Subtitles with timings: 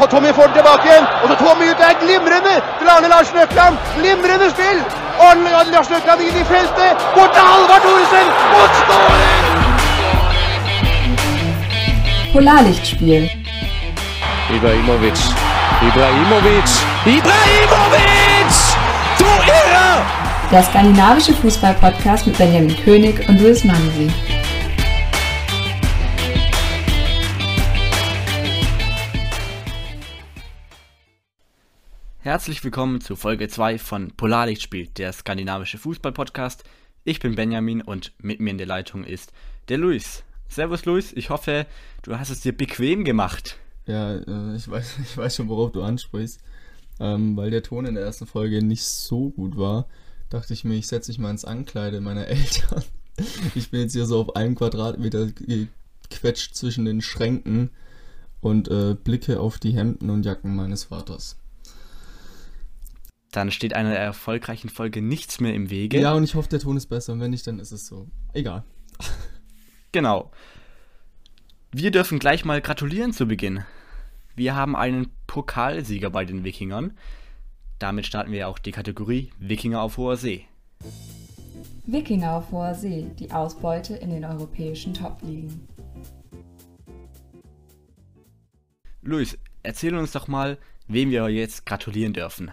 [0.00, 1.04] Og Tommy får den tilbake igjen.
[1.22, 3.74] Og så Tommy ut er glimrende til Arne Larsen Økland.
[3.98, 4.78] Glimrende spill.
[5.26, 6.92] Arne Larsen Økland inn i feltet.
[7.16, 8.28] Bort til Halvard Thoresen.
[8.58, 9.40] Og skårer!
[12.32, 13.24] Polarlichtspiel.
[14.56, 15.20] Ibrahimovic.
[15.88, 16.70] Ibrahimovic.
[17.16, 18.54] Ibrahimovic!
[19.18, 19.96] Du Irrer!
[20.50, 24.39] Der skandinavische Fußball-Podcast mit Benjamin König und Luis Mansi.
[32.22, 36.64] Herzlich willkommen zu Folge 2 von Polarlichtspiel, der skandinavische Fußball-Podcast.
[37.02, 39.32] Ich bin Benjamin und mit mir in der Leitung ist
[39.70, 40.22] der Luis.
[40.46, 41.66] Servus Luis, ich hoffe,
[42.02, 43.56] du hast es dir bequem gemacht.
[43.86, 46.42] Ja, äh, ich, weiß, ich weiß schon, worauf du ansprichst.
[46.98, 49.86] Ähm, weil der Ton in der ersten Folge nicht so gut war,
[50.28, 52.84] dachte ich mir, ich setze mich mal ins Ankleide meiner Eltern.
[53.54, 55.28] Ich bin jetzt hier so auf einem Quadratmeter
[56.10, 57.70] gequetscht zwischen den Schränken
[58.42, 61.39] und äh, blicke auf die Hemden und Jacken meines Vaters.
[63.30, 66.00] Dann steht einer erfolgreichen Folge nichts mehr im Wege.
[66.00, 67.12] Ja, und ich hoffe, der Ton ist besser.
[67.12, 68.08] Und wenn nicht, dann ist es so.
[68.32, 68.64] Egal.
[69.92, 70.30] Genau.
[71.72, 73.64] Wir dürfen gleich mal gratulieren zu Beginn.
[74.34, 76.96] Wir haben einen Pokalsieger bei den Wikingern.
[77.78, 80.46] Damit starten wir auch die Kategorie Wikinger auf hoher See.
[81.86, 85.68] Wikinger auf hoher See, die Ausbeute in den europäischen Top-Ligen.
[89.02, 90.58] Luis, erzähl uns doch mal,
[90.88, 92.50] wem wir jetzt gratulieren dürfen.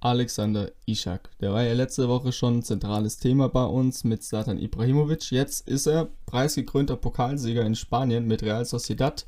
[0.00, 1.30] Alexander Ishak.
[1.40, 5.30] Der war ja letzte Woche schon ein zentrales Thema bei uns mit Zlatan Ibrahimovic.
[5.30, 9.26] Jetzt ist er preisgekrönter Pokalsieger in Spanien mit Real Sociedad.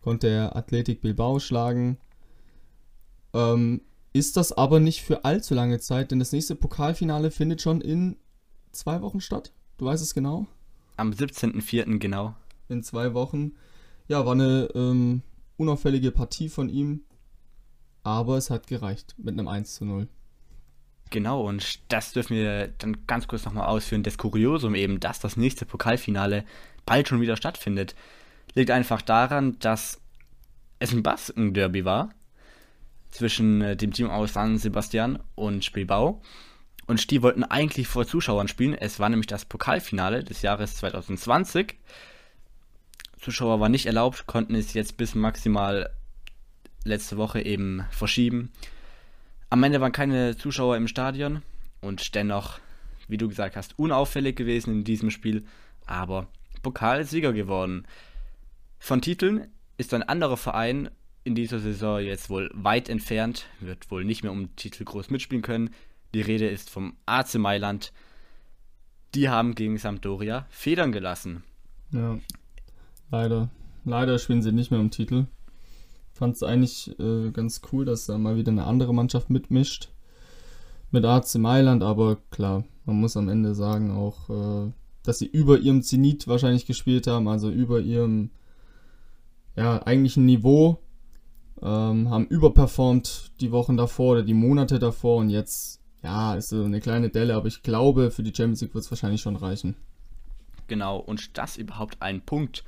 [0.00, 1.98] Konnte er Athletic Bilbao schlagen.
[3.32, 7.80] Ähm, ist das aber nicht für allzu lange Zeit, denn das nächste Pokalfinale findet schon
[7.80, 8.16] in
[8.72, 9.52] zwei Wochen statt.
[9.78, 10.46] Du weißt es genau?
[10.96, 11.98] Am 17.04.
[11.98, 12.34] genau.
[12.68, 13.52] In zwei Wochen.
[14.06, 15.22] Ja, war eine ähm,
[15.56, 17.04] unauffällige Partie von ihm.
[18.04, 20.08] Aber es hat gereicht mit einem 1 zu 0.
[21.10, 24.02] Genau, und das dürfen wir dann ganz kurz nochmal ausführen.
[24.02, 26.44] Das Kuriosum eben, dass das nächste Pokalfinale
[26.86, 27.94] bald schon wieder stattfindet,
[28.54, 30.00] liegt einfach daran, dass
[30.78, 32.10] es ein Basken-Derby war
[33.10, 36.20] zwischen äh, dem Team aus San Sebastian und Bilbao.
[36.86, 38.74] Und die wollten eigentlich vor Zuschauern spielen.
[38.74, 41.76] Es war nämlich das Pokalfinale des Jahres 2020.
[43.20, 45.90] Zuschauer waren nicht erlaubt, konnten es jetzt bis maximal
[46.84, 48.52] letzte Woche eben verschieben.
[49.50, 51.42] Am Ende waren keine Zuschauer im Stadion
[51.80, 52.58] und dennoch,
[53.08, 55.44] wie du gesagt hast, unauffällig gewesen in diesem Spiel,
[55.86, 56.28] aber
[56.62, 57.86] Pokalsieger geworden.
[58.78, 60.90] Von Titeln ist ein anderer Verein
[61.24, 65.42] in dieser Saison jetzt wohl weit entfernt, wird wohl nicht mehr um Titel groß mitspielen
[65.42, 65.70] können.
[66.12, 67.92] Die Rede ist vom AC Mailand.
[69.14, 71.44] Die haben gegen Sampdoria Federn gelassen.
[71.92, 72.18] Ja,
[73.10, 73.48] leider.
[73.84, 75.26] Leider spielen sie nicht mehr um Titel
[76.14, 79.90] fand es eigentlich äh, ganz cool, dass da mal wieder eine andere Mannschaft mitmischt.
[80.90, 84.72] Mit AC Mailand, aber klar, man muss am Ende sagen auch, äh,
[85.02, 88.30] dass sie über ihrem Zenit wahrscheinlich gespielt haben, also über ihrem
[89.56, 90.78] ja, eigentlichen Niveau.
[91.62, 96.62] Ähm, haben überperformt die Wochen davor oder die Monate davor und jetzt, ja, ist so
[96.62, 99.74] eine kleine Delle, aber ich glaube, für die Champions League wird es wahrscheinlich schon reichen.
[100.66, 102.64] Genau, und dass überhaupt ein Punkt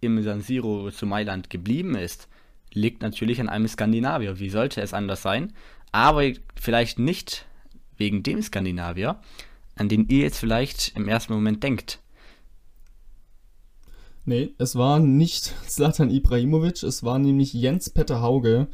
[0.00, 2.28] im San Siro zu Mailand geblieben ist,
[2.72, 4.38] liegt natürlich an einem Skandinavier.
[4.38, 5.52] Wie sollte es anders sein?
[5.92, 6.22] Aber
[6.54, 7.46] vielleicht nicht
[7.96, 9.20] wegen dem Skandinavier,
[9.76, 12.00] an den ihr jetzt vielleicht im ersten Moment denkt.
[14.24, 18.68] Nee, es war nicht Zlatan Ibrahimovic, es war nämlich Jens Petter Hauge,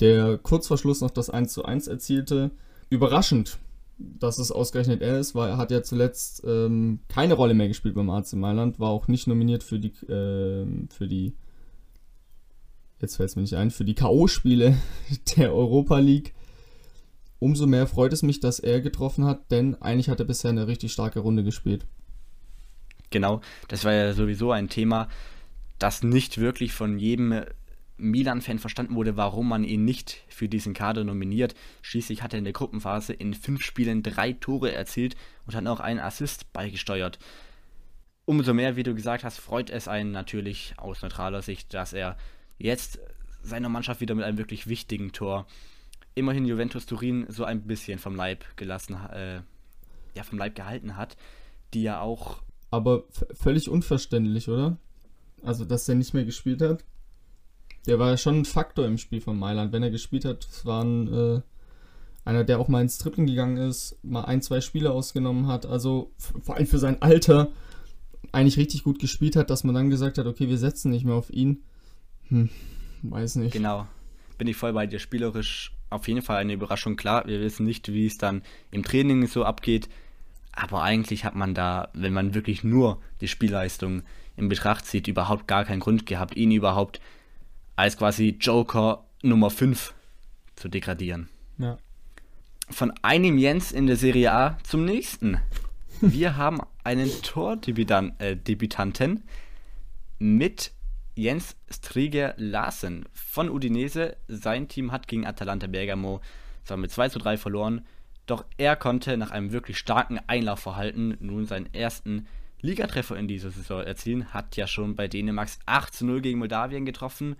[0.00, 2.50] der kurz vor Schluss noch das 1 zu 1 erzielte.
[2.90, 3.58] Überraschend,
[3.98, 7.94] dass es ausgerechnet er ist, weil er hat ja zuletzt ähm, keine Rolle mehr gespielt
[7.94, 11.34] beim AC Mailand, war auch nicht nominiert für die, äh, für die
[13.00, 14.74] jetzt fällt es mir nicht ein, für die K.O.-Spiele
[15.36, 16.34] der Europa League.
[17.38, 20.66] Umso mehr freut es mich, dass er getroffen hat, denn eigentlich hat er bisher eine
[20.66, 21.86] richtig starke Runde gespielt.
[23.10, 25.08] Genau, das war ja sowieso ein Thema,
[25.78, 27.44] das nicht wirklich von jedem
[27.96, 31.54] Milan-Fan verstanden wurde, warum man ihn nicht für diesen Kader nominiert.
[31.82, 35.80] Schließlich hat er in der Gruppenphase in fünf Spielen drei Tore erzielt und hat auch
[35.80, 37.18] einen Assist beigesteuert.
[38.24, 42.16] Umso mehr, wie du gesagt hast, freut es einen natürlich aus neutraler Sicht, dass er
[42.58, 42.98] jetzt
[43.42, 45.46] seine Mannschaft wieder mit einem wirklich wichtigen Tor
[46.18, 49.40] immerhin Juventus Turin so ein bisschen vom Leib gelassen, äh,
[50.14, 51.16] ja, vom Leib gehalten hat,
[51.72, 52.42] die ja auch.
[52.70, 54.76] Aber völlig unverständlich, oder?
[55.42, 56.84] Also, dass er nicht mehr gespielt hat.
[57.86, 59.72] Der war ja schon ein Faktor im Spiel von Mailand.
[59.72, 61.40] Wenn er gespielt hat, es war ein, äh,
[62.24, 65.64] einer, der auch mal ins Tripling gegangen ist, mal ein, zwei Spiele ausgenommen hat.
[65.64, 67.52] Also, vor allem für sein Alter
[68.32, 71.14] eigentlich richtig gut gespielt hat, dass man dann gesagt hat, okay, wir setzen nicht mehr
[71.14, 71.62] auf ihn.
[72.28, 72.48] Hm.
[73.02, 73.52] weiß nicht.
[73.52, 73.86] Genau.
[74.36, 74.98] Bin ich voll bei dir.
[74.98, 76.96] Spielerisch auf jeden Fall eine Überraschung.
[76.96, 79.88] Klar, wir wissen nicht, wie es dann im Training so abgeht.
[80.52, 84.02] Aber eigentlich hat man da, wenn man wirklich nur die Spielleistung
[84.36, 87.00] in Betracht zieht, überhaupt gar keinen Grund gehabt, ihn überhaupt
[87.76, 89.94] als quasi Joker Nummer 5
[90.56, 91.28] zu degradieren.
[91.58, 91.78] Ja.
[92.70, 95.38] Von einem Jens in der Serie A zum nächsten.
[96.00, 99.18] Wir haben einen Tordebütanten äh,
[100.18, 100.72] mit
[101.18, 104.16] Jens Striger Larsen von Udinese.
[104.28, 106.20] Sein Team hat gegen Atalanta Bergamo
[106.62, 107.84] zwar mit 2 zu 3 verloren,
[108.26, 112.28] doch er konnte nach einem wirklich starken Einlaufverhalten nun seinen ersten
[112.60, 114.32] Ligatreffer in dieser Saison erzielen.
[114.32, 117.34] Hat ja schon bei Dänemarks 8 zu 0 gegen Moldawien getroffen.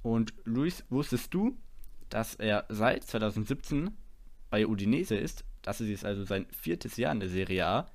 [0.00, 1.58] Und Luis, wusstest du,
[2.08, 3.90] dass er seit 2017
[4.48, 5.44] bei Udinese ist?
[5.60, 7.90] Das ist jetzt also sein viertes Jahr in der Serie A,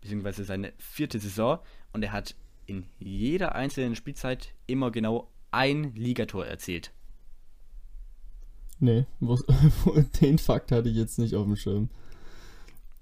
[0.00, 1.60] beziehungsweise seine vierte Saison.
[1.92, 2.34] Und er hat
[2.66, 6.92] in jeder einzelnen Spielzeit immer genau ein Ligator erzielt.
[8.78, 9.38] Nee, wo,
[10.20, 11.88] den Fakt hatte ich jetzt nicht auf dem Schirm.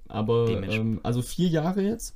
[0.07, 2.15] Aber, ähm, also vier Jahre jetzt?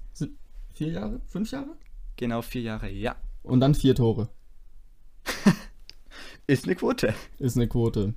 [0.75, 1.21] Vier Jahre?
[1.27, 1.77] Fünf Jahre?
[2.17, 3.17] Genau, vier Jahre, ja.
[3.43, 4.29] Und dann vier Tore.
[6.47, 7.15] Ist eine Quote.
[7.39, 8.15] Ist eine Quote.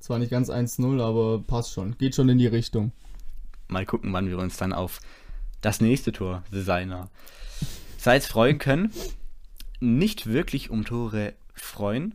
[0.00, 1.96] Zwar nicht ganz 1-0, aber passt schon.
[1.98, 2.92] Geht schon in die Richtung.
[3.66, 5.00] Mal gucken, wann wir uns dann auf
[5.60, 7.10] das nächste Tor seiner
[7.98, 8.92] Seits freuen können.
[9.80, 12.14] Nicht wirklich um Tore freuen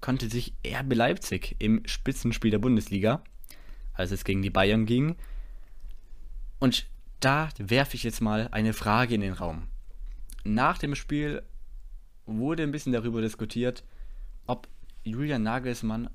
[0.00, 3.22] konnte sich RB Leipzig im Spitzenspiel der Bundesliga,
[3.94, 5.16] als es gegen die Bayern ging.
[6.58, 6.86] Und
[7.20, 9.68] da werfe ich jetzt mal eine Frage in den Raum.
[10.44, 11.42] Nach dem Spiel
[12.26, 13.82] wurde ein bisschen darüber diskutiert,
[14.46, 14.68] ob
[15.04, 16.10] Julian Nagelsmann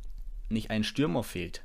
[0.49, 1.63] nicht ein Stürmer fehlt.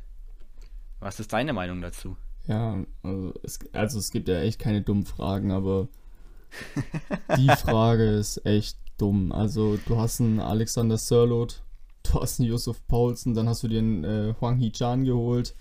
[1.01, 2.17] Was ist deine Meinung dazu?
[2.47, 5.89] Ja, also es, also es gibt ja echt keine dummen Fragen, aber
[7.39, 9.33] die Frage ist echt dumm.
[9.33, 11.63] Also du hast einen Alexander Sörlot,
[12.05, 15.55] du hast einen Yusuf Paulsen, dann hast du den äh, Huang Hee-Chan geholt.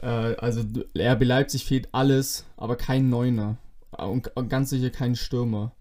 [0.00, 0.60] Äh, also
[0.96, 3.56] RB Leipzig fehlt alles, aber kein Neuner.
[3.96, 5.72] Und, und ganz sicher kein Stürmer.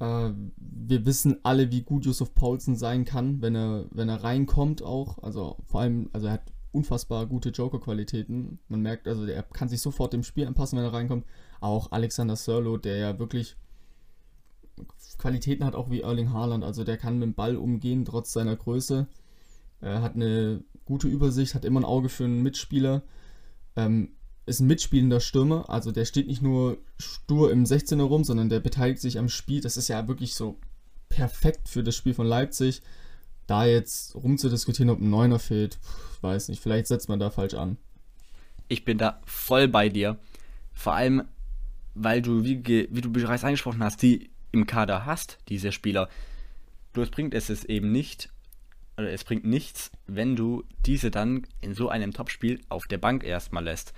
[0.00, 4.82] Äh, wir wissen alle, wie gut Yusuf Paulsen sein kann, wenn er, wenn er reinkommt
[4.82, 5.22] auch.
[5.22, 8.58] Also vor allem, also er hat unfassbar gute Joker-Qualitäten.
[8.68, 11.24] Man merkt, also er kann sich sofort dem Spiel anpassen, wenn er reinkommt.
[11.66, 13.56] Auch Alexander Sörlo, der ja wirklich
[15.18, 16.62] Qualitäten hat, auch wie Erling Haaland.
[16.62, 19.08] Also der kann mit dem Ball umgehen, trotz seiner Größe.
[19.80, 23.02] Er hat eine gute Übersicht, hat immer ein Auge für einen Mitspieler.
[23.74, 24.10] Ähm,
[24.46, 28.60] ist ein mitspielender Stürmer, also der steht nicht nur stur im 16er rum, sondern der
[28.60, 29.60] beteiligt sich am Spiel.
[29.60, 30.60] Das ist ja wirklich so
[31.08, 32.80] perfekt für das Spiel von Leipzig.
[33.48, 35.80] Da jetzt rumzudiskutieren, ob ein Neuner fehlt,
[36.20, 37.76] weiß nicht, vielleicht setzt man da falsch an.
[38.68, 40.16] Ich bin da voll bei dir.
[40.72, 41.24] Vor allem,
[41.96, 46.08] weil du, wie, wie du bereits angesprochen hast, die im Kader hast, diese Spieler.
[46.92, 48.30] Bloß bringt es es eben nicht,
[48.96, 53.24] oder es bringt nichts, wenn du diese dann in so einem Topspiel auf der Bank
[53.24, 53.92] erstmal lässt.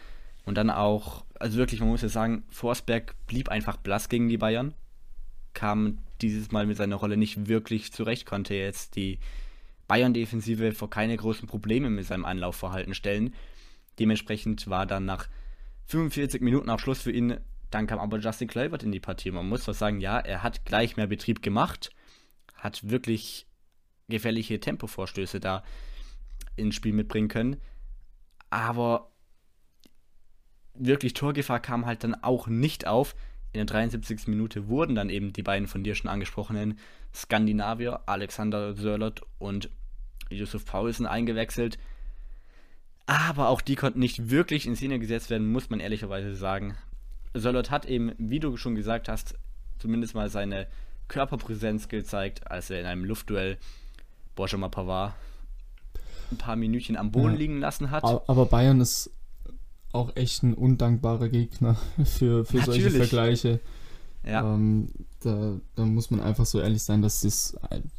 [0.45, 4.39] Und dann auch, also wirklich, man muss ja sagen, Forsberg blieb einfach blass gegen die
[4.39, 4.75] Bayern.
[5.53, 9.19] Kam dieses Mal mit seiner Rolle nicht wirklich zurecht, konnte jetzt die
[9.89, 13.35] Bayern-Defensive vor keine großen Probleme mit seinem Anlaufverhalten stellen.
[13.99, 15.29] Dementsprechend war dann nach
[15.87, 17.39] 45 Minuten auch Schluss für ihn
[17.71, 19.31] dann kam aber Justin Kluivert in die Partie.
[19.31, 21.91] Man muss was sagen, ja, er hat gleich mehr Betrieb gemacht,
[22.55, 23.47] hat wirklich
[24.09, 25.63] gefährliche Tempovorstöße da
[26.57, 27.61] ins Spiel mitbringen können.
[28.51, 29.11] Aber
[30.75, 33.15] wirklich Torgefahr kam halt dann auch nicht auf.
[33.53, 34.29] In der 73.
[34.29, 36.79] Minute wurden dann eben die beiden von dir schon angesprochenen
[37.15, 39.71] Skandinavier, Alexander Sörlot und
[40.31, 41.79] Yusuf Paulsen eingewechselt.
[43.07, 46.77] Aber auch die konnten nicht wirklich in Szene gesetzt werden, muss man ehrlicherweise sagen.
[47.41, 49.35] Sörlot hat eben, wie du schon gesagt hast,
[49.79, 50.67] zumindest mal seine
[51.09, 53.59] Körperpräsenz gezeigt, als er in einem Luftduell
[54.37, 55.15] Benjamin Pavard
[56.31, 57.39] ein paar Minütchen am Boden ja.
[57.39, 58.05] liegen lassen hat.
[58.05, 59.11] Aber Bayern ist
[59.93, 63.61] auch echt ein undankbarer Gegner für, für solche Vergleiche.
[64.25, 64.43] Ja.
[64.55, 64.91] Ähm,
[65.21, 67.57] da, da, muss man einfach so ehrlich sein, dass es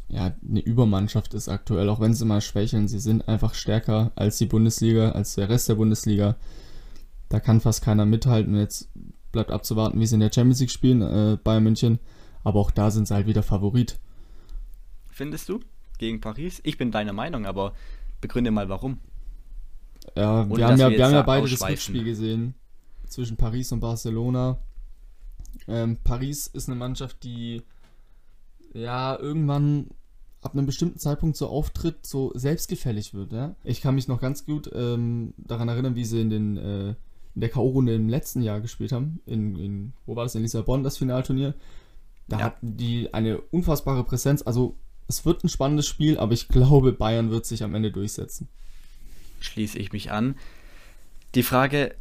[0.07, 2.87] ja, eine Übermannschaft ist aktuell, auch wenn sie mal schwächeln.
[2.87, 6.35] Sie sind einfach stärker als die Bundesliga, als der Rest der Bundesliga.
[7.29, 8.55] Da kann fast keiner mithalten.
[8.55, 8.89] Jetzt
[9.31, 11.99] bleibt abzuwarten, wie sie in der Champions League spielen, äh, Bayern München.
[12.43, 13.99] Aber auch da sind sie halt wieder Favorit.
[15.09, 15.59] Findest du?
[15.97, 16.61] Gegen Paris?
[16.63, 17.73] Ich bin deiner Meinung, aber
[18.21, 18.99] begründe mal warum.
[20.15, 22.55] Ja, Ohne, wir haben ja, wir haben ja beide das Rückspiel gesehen
[23.05, 24.59] zwischen Paris und Barcelona.
[25.67, 27.63] Ähm, Paris ist eine Mannschaft, die
[28.73, 29.89] ja irgendwann
[30.41, 33.33] ab einem bestimmten Zeitpunkt so auftritt, so selbstgefällig wird.
[33.33, 33.55] Ja?
[33.63, 36.95] Ich kann mich noch ganz gut ähm, daran erinnern, wie sie in den äh,
[37.39, 39.21] in der K.O.-Runde im letzten Jahr gespielt haben.
[39.25, 40.35] In, in, wo war das?
[40.35, 41.53] In Lissabon, das Finalturnier.
[42.27, 42.43] Da ja.
[42.43, 44.41] hatten die eine unfassbare Präsenz.
[44.41, 44.75] Also
[45.07, 48.49] es wird ein spannendes Spiel, aber ich glaube, Bayern wird sich am Ende durchsetzen.
[49.39, 50.35] Schließe ich mich an.
[51.33, 51.95] Die Frage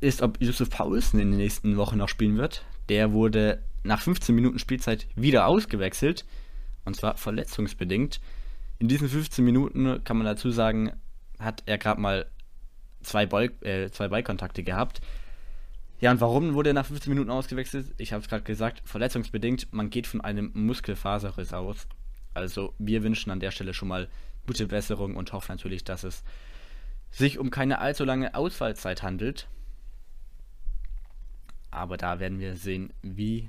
[0.00, 2.62] ist, ob Yusuf Paulsen in den nächsten Wochen noch spielen wird.
[2.90, 6.26] Der wurde nach 15 Minuten Spielzeit wieder ausgewechselt.
[6.84, 8.20] Und zwar verletzungsbedingt.
[8.78, 10.92] In diesen 15 Minuten kann man dazu sagen,
[11.38, 12.26] hat er gerade mal
[13.02, 15.00] zwei, Ball, äh, zwei Ballkontakte gehabt.
[16.00, 17.92] Ja, und warum wurde er nach 15 Minuten ausgewechselt?
[17.98, 19.72] Ich habe es gerade gesagt, verletzungsbedingt.
[19.72, 21.88] Man geht von einem Muskelfaserriss aus.
[22.34, 24.08] Also wir wünschen an der Stelle schon mal
[24.46, 26.22] gute Besserung und hoffen natürlich, dass es
[27.10, 29.48] sich um keine allzu lange Ausfallzeit handelt.
[31.70, 33.48] Aber da werden wir sehen, wie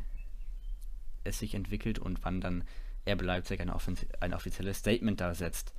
[1.24, 2.64] es sich entwickelt und wann dann
[3.08, 3.72] RB Leipzig ein,
[4.20, 5.74] ein offizielles Statement da setzt.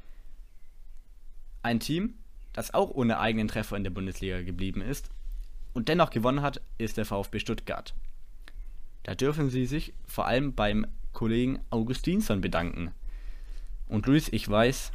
[1.63, 2.15] Ein Team,
[2.53, 5.11] das auch ohne eigenen Treffer in der Bundesliga geblieben ist
[5.73, 7.95] und dennoch gewonnen hat, ist der VfB Stuttgart.
[9.03, 12.91] Da dürfen sie sich vor allem beim Kollegen Augustinsson bedanken.
[13.89, 14.93] Und Luis, ich weiß,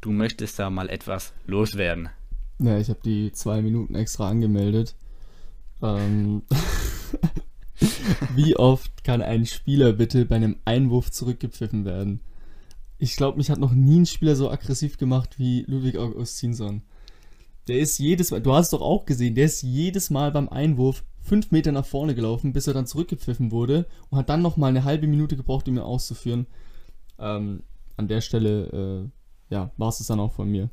[0.00, 2.08] du möchtest da mal etwas loswerden.
[2.58, 4.94] Ja, ich habe die zwei Minuten extra angemeldet.
[5.82, 6.42] Ähm,
[8.34, 12.20] wie oft kann ein Spieler bitte bei einem Einwurf zurückgepfiffen werden?
[12.98, 16.82] Ich glaube, mich hat noch nie ein Spieler so aggressiv gemacht wie Ludwig Augustinsson.
[17.68, 20.48] Der ist jedes Mal, du hast es doch auch gesehen, der ist jedes Mal beim
[20.48, 24.70] Einwurf fünf Meter nach vorne gelaufen, bis er dann zurückgepfiffen wurde und hat dann nochmal
[24.70, 26.46] eine halbe Minute gebraucht, um ihn auszuführen.
[27.18, 27.64] Ähm,
[27.96, 29.10] an der Stelle,
[29.50, 30.70] äh, ja, war es dann auch von mir.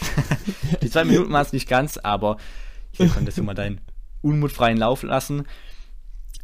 [0.82, 2.38] Die zwei Minuten war es nicht ganz, aber
[2.92, 3.80] hier konntest du mal deinen
[4.22, 5.46] unmutfreien Lauf lassen.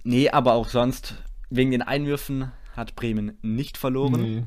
[0.05, 1.17] Nee, aber auch sonst,
[1.51, 4.21] wegen den Einwürfen hat Bremen nicht verloren.
[4.21, 4.45] Nee.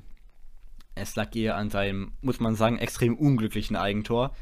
[0.99, 4.35] Es lag eher an seinem, muss man sagen, extrem unglücklichen Eigentor.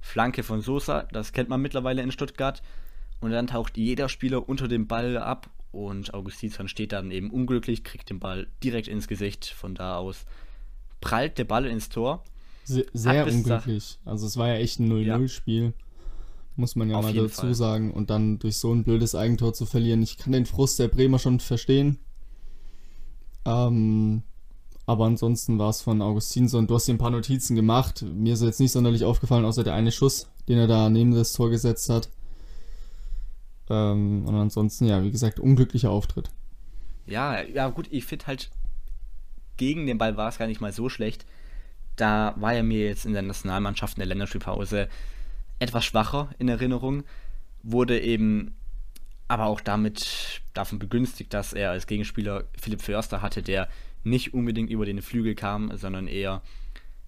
[0.00, 2.62] Flanke von Sosa, das kennt man mittlerweile in Stuttgart.
[3.20, 7.84] Und dann taucht jeder Spieler unter dem Ball ab und Augustinsson steht dann eben unglücklich,
[7.84, 9.46] kriegt den Ball direkt ins Gesicht.
[9.46, 10.24] Von da aus
[11.00, 12.24] prallt der Ball ins Tor.
[12.64, 13.98] Sehr, sehr unglücklich.
[14.04, 15.64] Also es war ja echt ein 0-0-Spiel.
[15.64, 15.72] Ja.
[16.56, 17.54] Muss man ja Auf mal dazu Fall.
[17.54, 17.92] sagen.
[17.92, 20.02] Und dann durch so ein blödes Eigentor zu verlieren.
[20.02, 21.98] Ich kann den Frust der Bremer schon verstehen.
[23.44, 24.22] Ähm,
[24.86, 26.66] aber ansonsten war es von Augustinsson.
[26.66, 28.02] Du hast dir ein paar Notizen gemacht.
[28.02, 31.32] Mir ist jetzt nicht sonderlich aufgefallen, außer der eine Schuss, den er da neben das
[31.32, 32.08] Tor gesetzt hat.
[33.68, 36.30] Ähm, und ansonsten, ja, wie gesagt, unglücklicher Auftritt.
[37.06, 38.50] Ja, ja, gut, ich finde halt,
[39.56, 41.24] gegen den Ball war es gar nicht mal so schlecht.
[41.96, 44.88] Da war er mir jetzt in der Nationalmannschaft in der Länderspielpause
[45.58, 47.04] etwas schwacher in Erinnerung.
[47.62, 48.54] Wurde eben
[49.28, 53.68] aber auch damit davon begünstigt, dass er als Gegenspieler Philipp Förster hatte, der
[54.04, 56.42] nicht unbedingt über den Flügel kam, sondern eher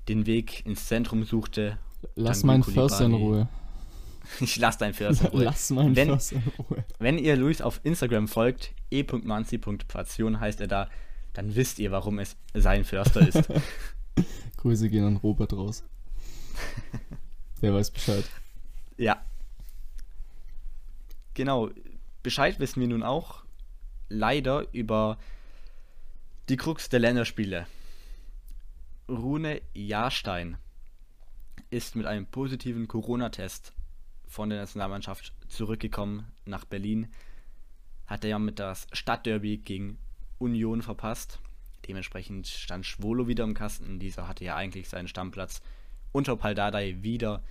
[0.08, 1.78] den Weg ins Zentrum suchte.
[2.14, 3.48] Lass meinen Förster in Ruhe.
[4.40, 5.44] Ich lass deinen Förster in Ruhe.
[5.44, 6.84] Lass meinen wenn, Förster in Ruhe.
[7.00, 10.88] Wenn ihr Luis auf Instagram folgt, e.manzi.passion heißt er da,
[11.32, 13.48] dann wisst ihr, warum es sein Förster ist.
[14.58, 15.82] Grüße gehen an Robert raus.
[17.62, 18.24] Der weiß Bescheid.
[18.96, 19.20] Ja.
[21.34, 21.70] Genau.
[22.22, 23.42] Bescheid wissen wir nun auch
[24.08, 25.18] leider über
[26.48, 27.66] die Krux der Länderspiele.
[29.08, 30.56] Rune Jahrstein
[31.70, 33.72] ist mit einem positiven Corona-Test
[34.26, 37.12] von der Nationalmannschaft zurückgekommen nach Berlin.
[38.06, 39.98] Hat er ja mit das Stadtderby gegen
[40.38, 41.38] Union verpasst.
[41.86, 44.00] Dementsprechend stand Schwolo wieder im Kasten.
[44.00, 45.62] Dieser hatte ja eigentlich seinen Stammplatz
[46.10, 47.42] unter Paldadei wieder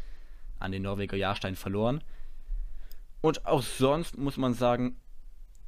[0.60, 2.04] an den Norweger Jahrstein verloren.
[3.22, 4.98] Und auch sonst muss man sagen,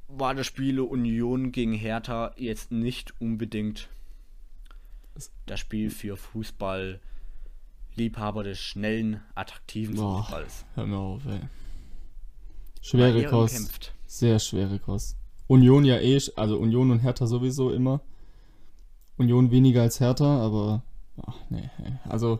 [0.07, 3.89] war das Spiel Union gegen Hertha jetzt nicht unbedingt
[5.45, 6.99] das Spiel für Fußball
[7.95, 10.65] Liebhaber des schnellen, attraktiven Boah, Fußballs.
[10.75, 11.41] Hör mir auf, ey.
[12.81, 13.55] Schwere Kost.
[13.55, 13.93] Umkämpft.
[14.07, 15.15] Sehr schwere Kost.
[15.47, 18.01] Union ja eh, also Union und Hertha sowieso immer.
[19.17, 20.83] Union weniger als Hertha, aber
[21.25, 21.69] ach, nee,
[22.09, 22.39] also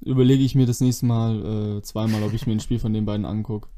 [0.00, 3.06] überlege ich mir das nächste Mal äh, zweimal, ob ich mir ein Spiel von den
[3.06, 3.68] beiden angucke.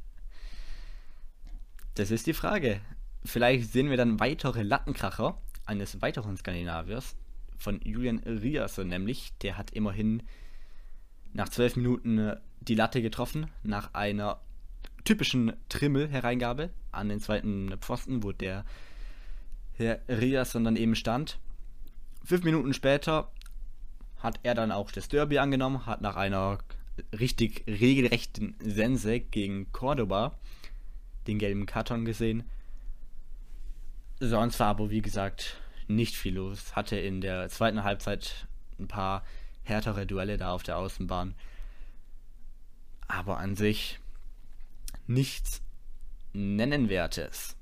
[1.99, 2.81] Das ist die Frage.
[3.25, 5.37] Vielleicht sehen wir dann weitere Lattenkracher
[5.67, 7.17] eines weiteren Skandinaviers,
[7.57, 9.33] von Julian Riasse nämlich.
[9.43, 10.23] Der hat immerhin
[11.33, 14.41] nach zwölf Minuten äh, die Latte getroffen, nach einer
[15.03, 18.65] typischen Trimmel-Hereingabe an den zweiten Pfosten, wo der
[19.73, 21.41] Herr Riasse dann eben stand.
[22.23, 23.33] Fünf Minuten später
[24.19, 26.59] hat er dann auch das Derby angenommen, hat nach einer
[27.19, 30.39] richtig regelrechten Sense gegen Cordoba
[31.29, 32.43] den gelben Karton gesehen.
[34.19, 35.57] Sonst war aber, wie gesagt,
[35.87, 36.75] nicht viel los.
[36.75, 38.49] Hatte in der zweiten Halbzeit
[38.81, 39.25] ein paar
[39.63, 41.35] härtere Duelle da auf der Außenbahn.
[43.07, 44.01] Aber an sich
[45.07, 45.63] nichts
[46.33, 47.57] Nennenwertes.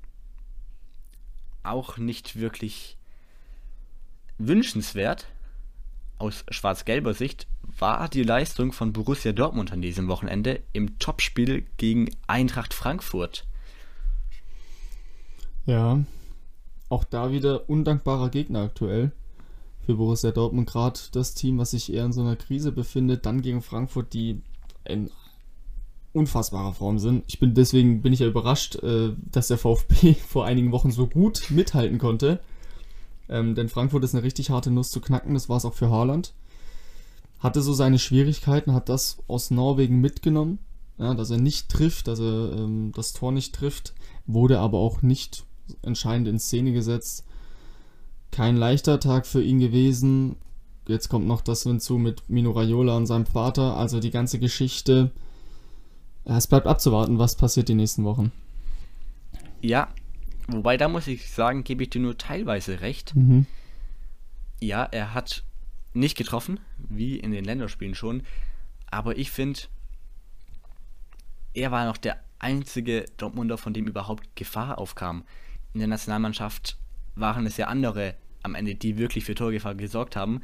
[1.63, 2.97] Auch nicht wirklich
[4.37, 5.27] wünschenswert
[6.17, 12.09] aus schwarz-gelber Sicht war die Leistung von Borussia Dortmund an diesem Wochenende im Topspiel gegen
[12.25, 13.46] Eintracht Frankfurt.
[15.67, 16.01] Ja,
[16.87, 19.11] auch da wieder undankbarer Gegner aktuell
[19.85, 20.69] für Borussia Dortmund.
[20.69, 24.41] Gerade das Team, was sich eher in so einer Krise befindet, dann gegen Frankfurt, die
[24.85, 25.11] in
[26.13, 27.25] unfassbarer Form sind.
[27.27, 31.05] Ich bin deswegen bin ich ja überrascht, äh, dass der VfB vor einigen Wochen so
[31.05, 32.39] gut mithalten konnte.
[33.27, 35.89] Ähm, denn Frankfurt ist eine richtig harte Nuss zu knacken, das war es auch für
[35.89, 36.33] Haaland.
[37.39, 40.59] Hatte so seine Schwierigkeiten, hat das aus Norwegen mitgenommen,
[40.97, 43.93] ja, dass er nicht trifft, dass er ähm, das Tor nicht trifft,
[44.25, 45.45] wurde aber auch nicht
[45.81, 47.25] entscheidend in Szene gesetzt.
[48.31, 50.35] Kein leichter Tag für ihn gewesen.
[50.87, 53.75] Jetzt kommt noch das hinzu mit Mino Raiola und seinem Vater.
[53.77, 55.11] Also die ganze Geschichte.
[56.23, 58.31] Es bleibt abzuwarten, was passiert die nächsten Wochen.
[59.61, 59.89] Ja,
[60.47, 63.15] wobei da muss ich sagen, gebe ich dir nur teilweise recht.
[63.15, 63.45] Mhm.
[64.59, 65.43] Ja, er hat
[65.93, 68.23] nicht getroffen, wie in den Länderspielen schon.
[68.89, 69.61] Aber ich finde,
[71.53, 75.23] er war noch der einzige Dortmunder, von dem überhaupt Gefahr aufkam
[75.77, 76.75] in der Nationalmannschaft
[77.13, 80.41] waren es ja andere am Ende, die wirklich für Torgefahr gesorgt haben.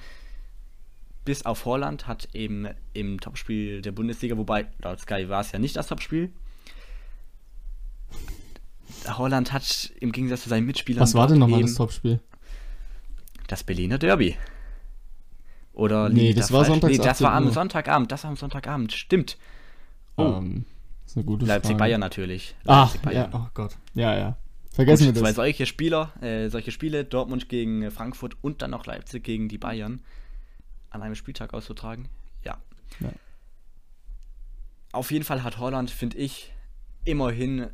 [1.25, 5.57] Bis auf Holland hat eben im Topspiel der Bundesliga, wobei laut Sky war es ja
[5.57, 6.31] nicht das Topspiel.
[9.07, 11.01] Holland hat im Gegensatz zu seinen Mitspielern.
[11.01, 12.19] Was war denn nochmal das Topspiel?
[13.47, 14.37] Das Berliner Derby.
[15.73, 16.99] Oder nee, das war Sonntagabend.
[16.99, 18.11] Nee, das war am Sonntagabend.
[18.11, 18.93] Das war am Sonntagabend.
[18.93, 19.37] Stimmt.
[20.15, 20.25] Oh.
[20.25, 20.65] Um,
[21.01, 22.55] das ist eine gute Leipzig Bayern natürlich.
[22.67, 23.75] Ach, ja, oh Gott.
[23.95, 24.37] Ja, ja.
[24.73, 25.21] Vergessen wir das.
[25.21, 29.59] Zwei solche Spieler, äh, solche Spiele, Dortmund gegen Frankfurt und dann noch Leipzig gegen die
[29.59, 30.01] Bayern,
[30.89, 32.09] an einem Spieltag auszutragen.
[32.43, 32.57] Ja.
[32.99, 33.11] ja.
[34.91, 36.51] Auf jeden Fall hat Holland, finde ich,
[37.05, 37.67] immerhin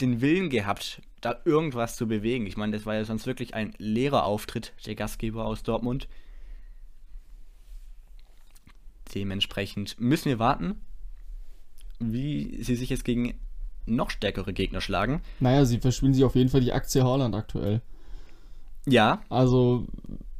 [0.00, 2.46] den Willen gehabt, da irgendwas zu bewegen.
[2.46, 6.08] Ich meine, das war ja sonst wirklich ein leerer Auftritt der Gastgeber aus Dortmund.
[9.14, 10.80] Dementsprechend müssen wir warten,
[12.00, 13.38] wie sie sich jetzt gegen
[13.86, 15.22] noch stärkere Gegner schlagen.
[15.40, 17.80] Naja, sie verspielen sich auf jeden Fall die Aktie Haaland aktuell.
[18.86, 19.22] Ja.
[19.28, 19.86] Also,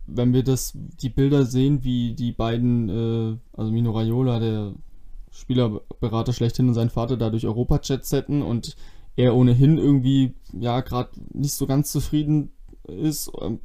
[0.06, 4.72] wenn wir das, die Bilder sehen, wie die beiden, äh, also Mino Raiola, der
[5.30, 8.76] Spielerberater schlechthin und sein Vater da durch Europa-Chat setten und
[9.16, 12.52] er ohnehin irgendwie, ja, gerade nicht so ganz zufrieden
[12.86, 13.30] ist.
[13.40, 13.60] Ähm,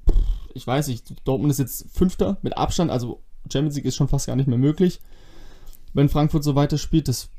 [0.53, 4.27] ich weiß nicht, Dortmund ist jetzt Fünfter mit Abstand, also Champions League ist schon fast
[4.27, 5.01] gar nicht mehr möglich.
[5.93, 7.29] Wenn Frankfurt so weiterspielt, das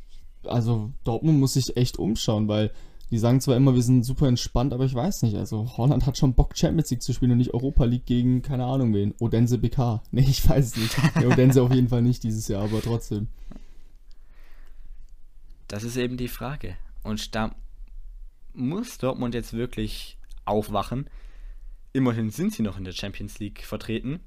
[0.49, 2.73] also Dortmund muss sich echt umschauen, weil
[3.11, 5.37] die sagen zwar immer, wir sind super entspannt, aber ich weiß nicht.
[5.37, 8.65] Also Holland hat schon Bock, Champions League zu spielen und nicht Europa League gegen, keine
[8.65, 10.03] Ahnung wen, Odense BK.
[10.11, 10.97] Nee, ich weiß es nicht.
[11.21, 13.29] Ja, Odense auf jeden Fall nicht dieses Jahr, aber trotzdem.
[15.69, 16.77] Das ist eben die Frage.
[17.05, 17.55] Und da
[18.55, 21.09] muss Dortmund jetzt wirklich aufwachen.
[21.93, 24.21] Immerhin sind sie noch in der Champions League vertreten.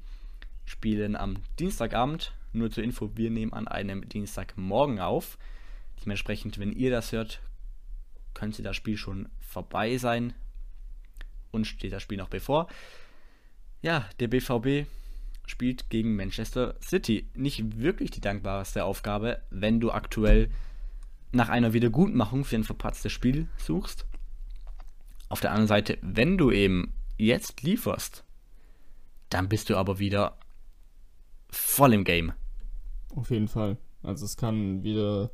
[0.65, 2.33] Spielen am Dienstagabend.
[2.53, 5.37] Nur zur Info, wir nehmen an einem Dienstagmorgen auf.
[6.03, 7.41] Dementsprechend, wenn ihr das hört,
[8.33, 10.33] könnte das Spiel schon vorbei sein.
[11.51, 12.67] Und steht das Spiel noch bevor.
[13.81, 14.87] Ja, der BVB
[15.47, 17.27] spielt gegen Manchester City.
[17.33, 20.51] Nicht wirklich die dankbarste Aufgabe, wenn du aktuell
[21.31, 24.05] nach einer Wiedergutmachung für ein verpatztes Spiel suchst.
[25.27, 28.23] Auf der anderen Seite, wenn du eben jetzt lieferst,
[29.29, 30.37] dann bist du aber wieder
[31.49, 32.33] voll im Game.
[33.15, 33.77] Auf jeden Fall.
[34.01, 35.31] Also es kann wieder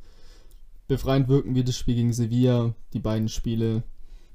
[0.88, 3.82] befreiend wirken wie das Spiel gegen Sevilla, die beiden Spiele.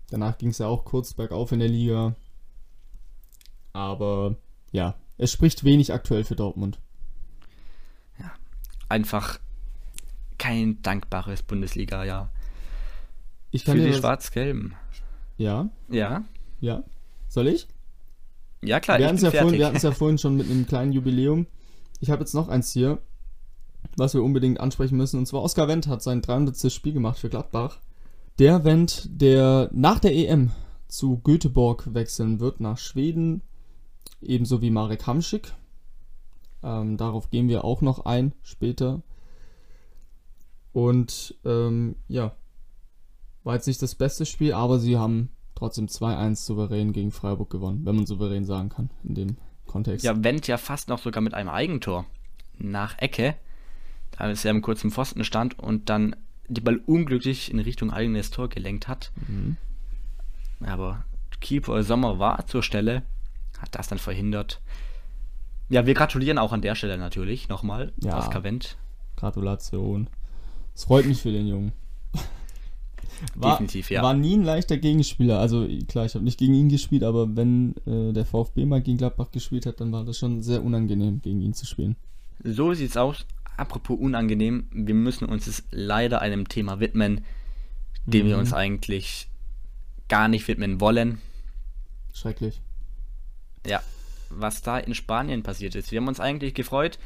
[0.10, 2.16] Danach ging es ja auch kurz bergauf in der Liga.
[3.74, 4.36] Aber
[4.72, 6.80] ja, es spricht wenig aktuell für Dortmund.
[8.20, 8.32] Ja,
[8.90, 9.40] einfach
[10.38, 12.32] kein dankbares Bundesliga-Jahr.
[13.52, 14.76] Ich kann für die Schwarz-Gelben.
[15.38, 15.70] Ja?
[15.90, 16.24] Ja?
[16.60, 16.84] Ja.
[17.28, 17.68] Soll ich?
[18.62, 19.00] Ja, klar.
[19.00, 21.48] Wir hatten es ja, ja vorhin schon mit einem kleinen Jubiläum.
[22.00, 23.02] Ich habe jetzt noch eins hier
[23.98, 25.18] was wir unbedingt ansprechen müssen.
[25.18, 26.72] Und zwar Oskar Wendt hat sein 300.
[26.72, 27.80] Spiel gemacht für Gladbach.
[28.40, 30.52] Der Wendt, der nach der EM
[30.88, 33.42] zu Göteborg wechseln wird, nach Schweden,
[34.22, 35.54] ebenso wie Marek Hamschik.
[36.64, 39.02] Ähm, darauf gehen wir auch noch ein später.
[40.74, 42.36] Und ähm, ja,
[43.44, 47.86] war jetzt nicht das beste Spiel, aber sie haben trotzdem 2-1 souverän gegen Freiburg gewonnen,
[47.86, 50.06] wenn man souverän sagen kann in dem Kontext.
[50.06, 52.06] Ja, Wendt ja fast noch sogar mit einem Eigentor
[52.58, 53.36] nach Ecke
[54.22, 56.16] als er im kurzen Pfosten stand und dann
[56.48, 59.12] die Ball unglücklich in Richtung eigenes Tor gelenkt hat.
[59.28, 59.58] Mhm.
[60.62, 61.04] Aber
[61.40, 63.04] Keeper Sommer war zur Stelle,
[63.60, 64.62] hat das dann verhindert.
[65.70, 67.94] Ja, wir gratulieren auch an der Stelle natürlich nochmal.
[68.04, 68.78] Ja, Oskar Wendt.
[69.16, 70.08] Gratulation.
[70.76, 71.72] Es freut mich für den Jungen.
[73.36, 74.04] war, Definitiv, ja.
[74.04, 75.40] War nie ein leichter Gegenspieler.
[75.40, 78.98] Also klar, ich habe nicht gegen ihn gespielt, aber wenn äh, der VfB mal gegen
[78.98, 81.96] Gladbach gespielt hat, dann war das schon sehr unangenehm, gegen ihn zu spielen.
[82.44, 83.26] So sieht's aus.
[83.58, 87.24] Apropos unangenehm, wir müssen uns jetzt leider einem Thema widmen,
[88.06, 88.42] dem wir Mhm.
[88.42, 89.28] uns eigentlich
[90.08, 91.22] gar nicht widmen wollen.
[92.14, 92.62] Schrecklich.
[93.66, 93.82] Ja,
[94.30, 95.92] was da in Spanien passiert ist.
[95.92, 96.98] Wir haben uns eigentlich gefreut.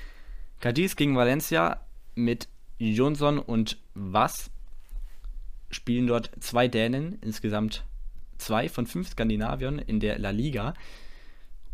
[0.62, 1.82] Cadiz gegen Valencia
[2.16, 2.48] mit
[2.80, 4.50] Johnson und Was
[5.70, 7.84] spielen dort zwei Dänen, insgesamt
[8.38, 10.74] zwei von fünf Skandinaviern in der La Liga.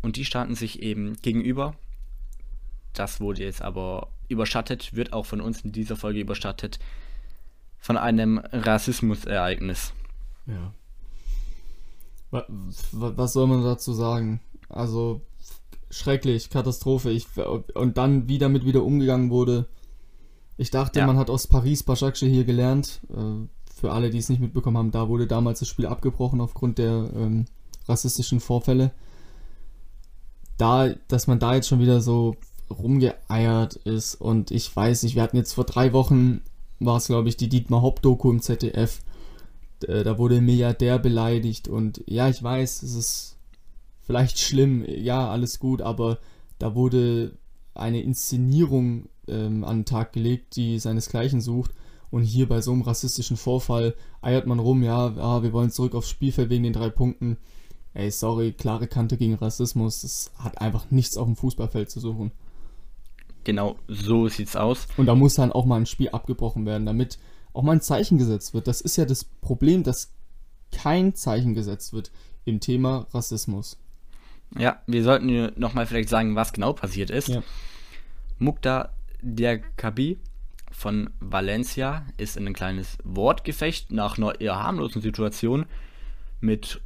[0.02, 1.76] Und die standen sich eben gegenüber.
[2.94, 6.78] Das wurde jetzt aber überschattet, wird auch von uns in dieser Folge überschattet,
[7.78, 9.92] von einem Rassismusereignis.
[10.46, 10.72] Ja.
[12.30, 12.46] Wa-
[12.92, 14.40] wa- Was soll man dazu sagen?
[14.68, 15.20] Also
[15.90, 17.10] schrecklich, Katastrophe.
[17.10, 17.26] Ich,
[17.74, 19.66] und dann, wie damit wieder umgegangen wurde.
[20.56, 21.06] Ich dachte, Ja.
[21.06, 23.00] man hat aus Paris Başakşehir hier gelernt.
[23.10, 26.78] Äh, Für alle, die es nicht mitbekommen haben, da wurde damals das Spiel abgebrochen aufgrund
[26.78, 27.46] der ähm,
[27.88, 28.92] rassistischen Vorfälle.
[30.56, 32.36] Da, dass man da jetzt schon wieder so
[32.72, 36.42] rumgeeiert ist und ich weiß nicht, wir hatten jetzt vor drei Wochen,
[36.80, 39.00] war es glaube ich, die Dietmar Hopp-Doku im ZDF.
[39.86, 43.36] Äh, Da wurde ein Milliardär beleidigt und ja, ich weiß, es ist
[44.00, 46.18] vielleicht schlimm, ja, alles gut, aber
[46.58, 47.36] da wurde
[47.74, 51.72] eine Inszenierung ähm, an den Tag gelegt, die seinesgleichen sucht.
[52.10, 55.94] Und hier bei so einem rassistischen Vorfall eiert man rum, ja, ah, wir wollen zurück
[55.94, 57.38] aufs Spielfeld wegen den drei Punkten.
[57.94, 62.32] Ey, sorry, klare Kante gegen Rassismus, das hat einfach nichts auf dem Fußballfeld zu suchen.
[63.44, 64.86] Genau so sieht's aus.
[64.96, 67.18] Und da muss dann auch mal ein Spiel abgebrochen werden, damit
[67.52, 68.66] auch mal ein Zeichen gesetzt wird.
[68.66, 70.12] Das ist ja das Problem, dass
[70.70, 72.10] kein Zeichen gesetzt wird
[72.44, 73.78] im Thema Rassismus.
[74.58, 77.28] Ja, wir sollten nochmal vielleicht sagen, was genau passiert ist.
[77.28, 77.42] Ja.
[78.38, 78.90] Mukta
[79.22, 80.18] Diakabi
[80.70, 85.66] von Valencia ist in ein kleines Wortgefecht nach einer eher harmlosen Situation
[86.40, 86.80] mit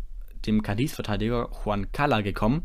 [0.46, 2.64] dem Cadiz-Verteidiger Juan Cala gekommen.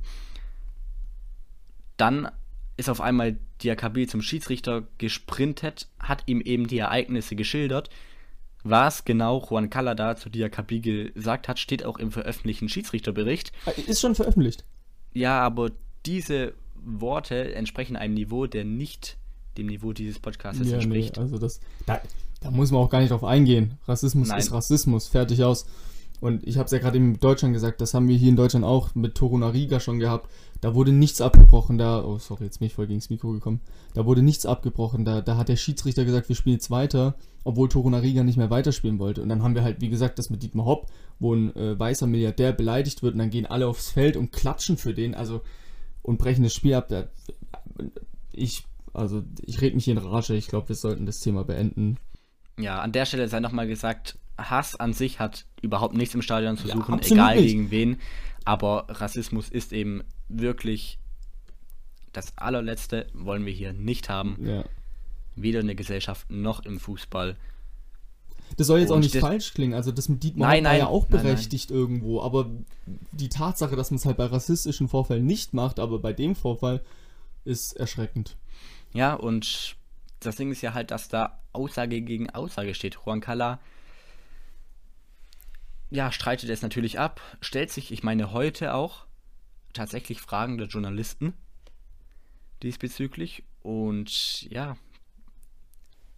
[1.98, 2.30] Dann
[2.78, 7.90] ist auf einmal Diakabi zum Schiedsrichter gesprintet, hat ihm eben die Ereignisse geschildert.
[8.64, 13.52] Was genau Juan Cala da zu Diakabi gesagt hat, steht auch im veröffentlichten Schiedsrichterbericht.
[13.88, 14.64] Ist schon veröffentlicht.
[15.14, 15.72] Ja, aber
[16.06, 16.54] diese
[16.84, 19.18] Worte entsprechen einem Niveau, der nicht
[19.58, 21.18] dem Niveau dieses Podcasts Ja, nee, entspricht.
[21.18, 22.02] also das, da,
[22.40, 23.78] da muss man auch gar nicht drauf eingehen.
[23.88, 24.40] Rassismus Nein.
[24.40, 25.66] ist Rassismus, fertig aus.
[26.20, 28.64] Und ich habe es ja gerade in Deutschland gesagt, das haben wir hier in Deutschland
[28.64, 30.30] auch mit Torunariga schon gehabt.
[30.62, 33.62] Da wurde nichts abgebrochen, da, oh sorry, jetzt bin ich voll gegen das Mikro gekommen.
[33.96, 37.68] Da wurde nichts abgebrochen, da, da hat der Schiedsrichter gesagt, wir spielen jetzt weiter, obwohl
[37.68, 39.24] Torunariga nicht mehr weiterspielen wollte.
[39.24, 40.86] Und dann haben wir halt, wie gesagt, das mit Dietmar Hopp,
[41.20, 44.78] wo ein äh, weißer Milliardär beleidigt wird und dann gehen alle aufs Feld und klatschen
[44.78, 45.42] für den, also
[46.04, 46.90] und brechen das Spiel ab.
[46.90, 47.06] Da,
[48.32, 51.98] ich, also ich rede mich hier in Rage, ich glaube, wir sollten das Thema beenden.
[52.60, 56.58] Ja, an der Stelle sei nochmal gesagt, Hass an sich hat überhaupt nichts im Stadion
[56.58, 57.46] zu Ja, suchen, absolut egal nicht.
[57.48, 58.00] gegen wen.
[58.46, 60.98] Aber Rassismus ist eben wirklich
[62.14, 64.38] das allerletzte, wollen wir hier nicht haben.
[64.46, 64.64] Ja.
[65.36, 67.38] Weder in der Gesellschaft noch im Fußball.
[68.58, 70.66] Das soll jetzt auch Und nicht das- falsch klingen, also das mit Dietmar Nein, Hopp
[70.66, 72.50] war ja nein, auch nein, berechtigt irgendwo, aber
[73.14, 76.82] die Tatsache, dass man es halt bei rassistischen Vorfällen nicht macht, aber bei dem Vorfall
[77.46, 78.36] ist erschreckend.
[78.94, 79.78] Ja, und
[80.20, 82.98] das Ding ist ja halt, dass da Aussage gegen Aussage steht.
[83.06, 83.60] Juan Cala,
[85.92, 89.06] ja, streitet es natürlich ab, stellt sich, ich meine, heute auch
[89.74, 91.34] tatsächlich Fragen der Journalisten
[92.64, 93.44] diesbezüglich.
[93.62, 94.78] Und ja,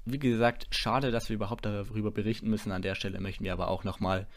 [0.06, 2.72] wie gesagt, schade, dass wir überhaupt darüber berichten müssen.
[2.72, 4.28] An der Stelle möchten wir aber auch nochmal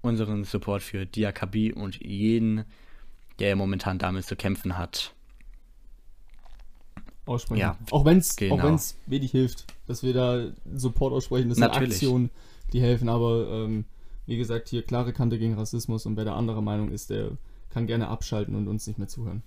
[0.00, 2.64] unseren Support für Diakabi und jeden,
[3.40, 5.14] der momentan damit zu kämpfen hat,
[7.26, 7.60] Aussprechen.
[7.60, 8.74] Ja, auch wenn es genau.
[8.74, 11.94] auch wenig hilft, dass wir da Support aussprechen, das sind Natürlich.
[11.94, 12.30] Aktionen,
[12.74, 13.86] die helfen, aber ähm,
[14.26, 17.32] wie gesagt, hier klare Kante gegen Rassismus und wer der anderer Meinung ist, der
[17.70, 19.42] kann gerne abschalten und uns nicht mehr zuhören.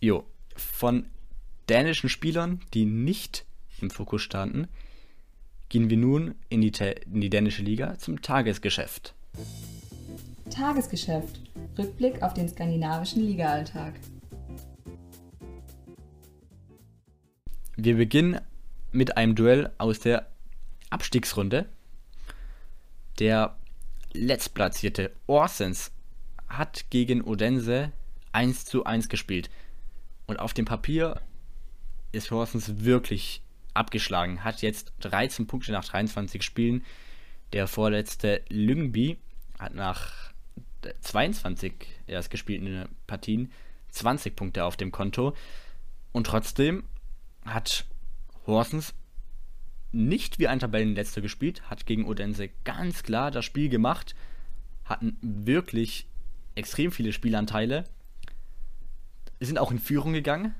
[0.00, 0.24] Jo,
[0.56, 1.06] von
[1.68, 3.44] dänischen Spielern, die nicht
[3.80, 4.68] im Fokus standen,
[5.68, 6.72] gehen wir nun in die,
[7.12, 9.14] in die dänische Liga zum Tagesgeschäft.
[10.50, 11.40] Tagesgeschäft.
[11.78, 13.94] Rückblick auf den skandinavischen Ligaalltag.
[17.76, 18.38] Wir beginnen
[18.90, 20.26] mit einem Duell aus der
[20.90, 21.66] Abstiegsrunde.
[23.18, 23.56] Der
[24.14, 25.92] letztplatzierte Orsens
[26.48, 27.92] hat gegen Odense
[28.32, 29.50] 1 zu 1 gespielt.
[30.26, 31.20] Und auf dem Papier
[32.12, 33.42] ist Horsens wirklich
[33.74, 34.44] abgeschlagen.
[34.44, 36.84] Hat jetzt 13 Punkte nach 23 Spielen.
[37.52, 39.18] Der vorletzte Lyngby
[39.58, 40.32] hat nach
[41.00, 41.74] 22
[42.06, 43.52] erst gespielten Partien
[43.90, 45.34] 20 Punkte auf dem Konto.
[46.12, 46.84] Und trotzdem
[47.44, 47.84] hat
[48.46, 48.94] Horsens
[49.92, 54.14] nicht wie ein Tabellenletzter gespielt, hat gegen Odense ganz klar das Spiel gemacht,
[54.84, 56.06] hatten wirklich
[56.54, 57.84] extrem viele Spielanteile,
[59.40, 60.54] sind auch in Führung gegangen,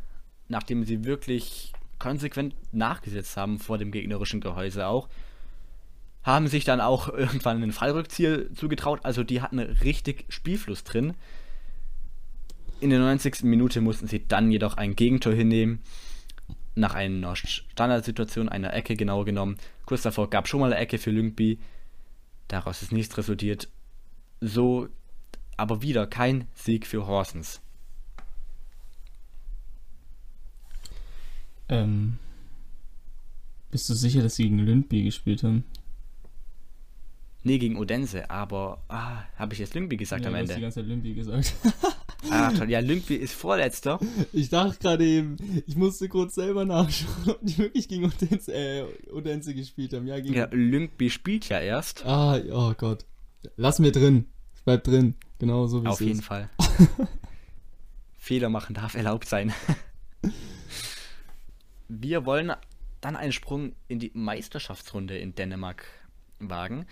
[0.49, 5.09] nachdem sie wirklich konsequent nachgesetzt haben vor dem gegnerischen Gehäuse auch.
[6.25, 11.15] Haben sich dann auch irgendwann einen Fallrückzieher zugetraut, also die hatten richtig Spielfluss drin.
[12.81, 13.45] In der 90.
[13.45, 15.81] Minute mussten sie dann jedoch ein Gegentor hinnehmen.
[16.75, 19.57] Nach einer Standardsituation, einer Ecke genau genommen.
[19.85, 21.59] Kurz davor gab schon mal eine Ecke für Lyngby.
[22.49, 23.69] Daraus ist nichts resultiert.
[24.41, 24.89] So,
[25.57, 27.61] aber wieder kein Sieg für Horsens.
[31.69, 32.19] Ähm,
[33.71, 35.65] bist du sicher, dass sie gegen Lündby gespielt haben?
[37.45, 40.53] Nee, gegen Odense, aber ah, habe ich jetzt Lyngby gesagt ja, am Ende?
[40.53, 41.55] hast die ganze Zeit Lündby gesagt.
[42.31, 42.71] ah, toll.
[42.71, 43.99] Ja, Lyngby ist Vorletzter.
[44.33, 48.85] Ich dachte gerade eben, ich musste kurz selber nachschauen, ob die wirklich gegen Odense, äh,
[49.13, 50.07] Odense gespielt haben.
[50.07, 50.35] Ja, gegen...
[50.35, 52.05] Ja, Lyngby spielt ja erst.
[52.07, 53.05] Ah, oh Gott.
[53.57, 54.27] Lass mir drin.
[54.55, 55.17] Es bleibt drin.
[55.39, 56.01] Genau so wie es ist.
[56.01, 56.51] Auf jeden Fall.
[58.19, 59.53] Fehler machen darf erlaubt sein.
[61.89, 62.53] Wir wollen
[63.01, 65.85] dann einen Sprung in die Meisterschaftsrunde in Dänemark
[66.39, 66.87] wagen.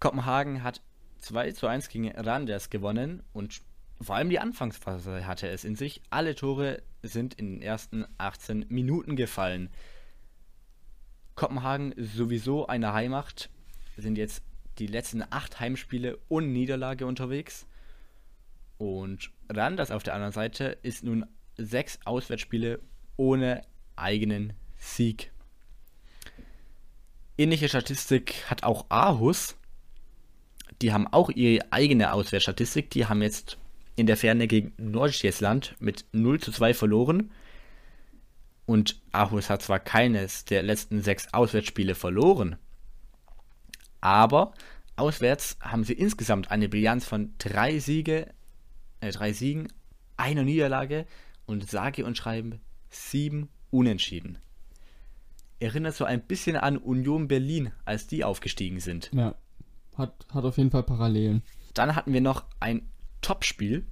[0.00, 0.80] Kopenhagen hat
[1.18, 3.60] 2 zu 1 gegen Randers gewonnen und
[4.00, 6.02] vor allem die Anfangsphase hatte es in sich.
[6.10, 9.70] Alle Tore sind in den ersten 18 Minuten gefallen.
[11.34, 13.50] Kopenhagen sowieso eine Heimacht,
[13.96, 14.42] sind jetzt
[14.78, 17.66] die letzten acht Heimspiele ohne Niederlage unterwegs.
[18.78, 22.80] Und Randers auf der anderen Seite ist nun sechs Auswärtsspiele
[23.16, 23.62] ohne
[23.96, 25.30] eigenen Sieg.
[27.38, 29.56] Ähnliche Statistik hat auch Aarhus.
[30.82, 32.90] Die haben auch ihre eigene Auswärtsstatistik.
[32.90, 33.58] Die haben jetzt
[33.96, 37.30] in der Ferne gegen Nordjylland mit 0 zu 2 verloren.
[38.66, 42.56] Und Aarhus hat zwar keines der letzten sechs Auswärtsspiele verloren,
[44.00, 44.54] aber
[44.96, 48.32] auswärts haben sie insgesamt eine Bilanz von drei Siege,
[49.00, 49.68] äh, drei Siegen,
[50.16, 51.06] einer Niederlage
[51.46, 54.38] und sage und schreiben sieben Unentschieden.
[55.58, 59.10] Erinnert so ein bisschen an Union Berlin, als die aufgestiegen sind.
[59.12, 59.34] Ja,
[59.96, 61.42] hat, hat auf jeden Fall Parallelen.
[61.74, 62.88] Dann hatten wir noch ein
[63.20, 63.84] Topspiel,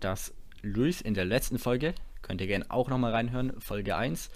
[0.00, 4.30] das Luis in der letzten Folge, könnt ihr gerne auch nochmal reinhören, Folge 1,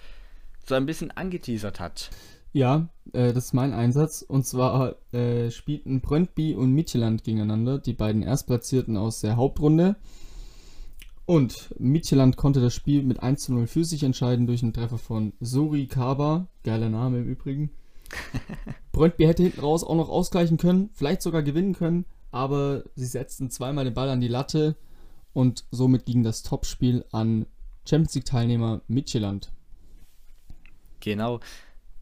[0.65, 2.09] so ein bisschen angeteasert hat.
[2.53, 4.21] Ja, äh, das ist mein Einsatz.
[4.21, 9.95] Und zwar äh, spielten Brøndby und Midtjylland gegeneinander, die beiden Erstplatzierten aus der Hauptrunde.
[11.25, 14.97] Und Midtjylland konnte das Spiel mit 1 zu 0 für sich entscheiden durch einen Treffer
[14.97, 16.47] von Suri Kaba.
[16.63, 17.71] Geiler Name im Übrigen.
[18.91, 23.49] Brøndby hätte hinten raus auch noch ausgleichen können, vielleicht sogar gewinnen können, aber sie setzten
[23.49, 24.75] zweimal den Ball an die Latte
[25.33, 27.45] und somit ging das Topspiel an
[27.87, 29.51] Champions League-Teilnehmer Midtjylland.
[30.99, 31.39] Genau.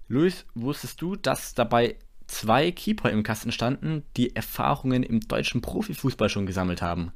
[0.08, 1.96] Luis, wusstest du, dass dabei
[2.28, 7.12] zwei Keeper im Kasten standen, die Erfahrungen im deutschen Profifußball schon gesammelt haben?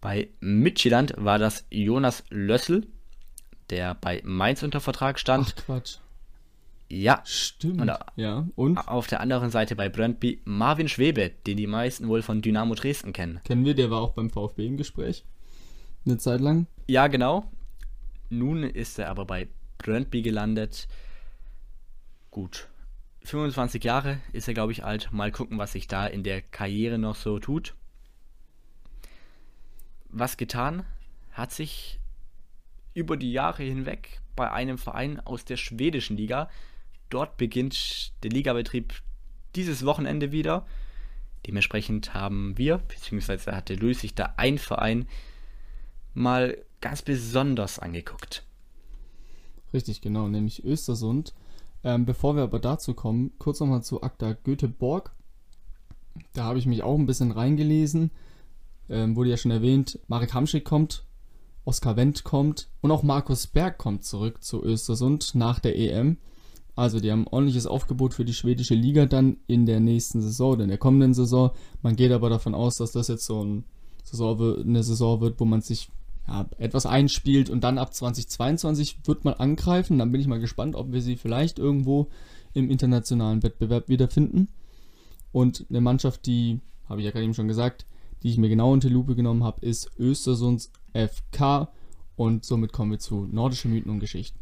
[0.00, 2.86] Bei Midtjylland war das Jonas Lössel,
[3.70, 5.54] der bei Mainz unter Vertrag stand.
[5.56, 5.98] Ach Quatsch.
[6.90, 7.22] Ja.
[7.24, 7.80] Stimmt.
[7.80, 8.78] Und, ja, und?
[8.88, 13.12] Auf der anderen Seite bei Brøndby Marvin Schwebe, den die meisten wohl von Dynamo Dresden
[13.12, 13.40] kennen.
[13.44, 15.24] Kennen wir, der war auch beim VfB im Gespräch.
[16.04, 16.66] Eine Zeit lang.
[16.86, 17.50] Ja, genau.
[18.28, 20.88] Nun ist er aber bei Brøndby gelandet.
[22.30, 22.68] Gut.
[23.22, 25.10] 25 Jahre ist er, glaube ich, alt.
[25.12, 27.74] Mal gucken, was sich da in der Karriere noch so tut.
[30.10, 30.84] Was getan
[31.32, 31.98] hat sich
[32.92, 36.48] über die Jahre hinweg bei einem Verein aus der schwedischen Liga.
[37.14, 38.92] Dort beginnt der Ligabetrieb
[39.54, 40.66] dieses Wochenende wieder.
[41.46, 45.06] Dementsprechend haben wir, beziehungsweise hatte Luis sich da ein Verein
[46.12, 48.44] mal ganz besonders angeguckt.
[49.72, 51.34] Richtig, genau, nämlich Östersund.
[51.84, 55.12] Ähm, bevor wir aber dazu kommen, kurz nochmal zu Akta Göteborg.
[56.32, 58.10] Da habe ich mich auch ein bisschen reingelesen.
[58.88, 61.04] Ähm, wurde ja schon erwähnt, Marek Hamschick kommt,
[61.64, 66.18] Oskar Wendt kommt und auch Markus Berg kommt zurück zu Östersund nach der EM.
[66.76, 70.52] Also die haben ein ordentliches Aufgebot für die schwedische Liga dann in der nächsten Saison
[70.52, 71.50] oder in der kommenden Saison.
[71.82, 73.64] Man geht aber davon aus, dass das jetzt so ein
[74.02, 75.88] Saison eine Saison wird, wo man sich
[76.26, 79.98] ja, etwas einspielt und dann ab 2022 wird man angreifen.
[79.98, 82.08] Dann bin ich mal gespannt, ob wir sie vielleicht irgendwo
[82.54, 84.48] im internationalen Wettbewerb wiederfinden.
[85.32, 87.86] Und eine Mannschaft, die, habe ich ja gerade eben schon gesagt,
[88.22, 91.68] die ich mir genau unter die Lupe genommen habe, ist Östersunds FK.
[92.16, 94.38] Und somit kommen wir zu nordische Mythen und Geschichten.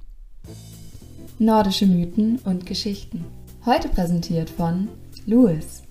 [1.39, 3.25] Nordische Mythen und Geschichten.
[3.65, 4.89] Heute präsentiert von
[5.27, 5.83] Louis.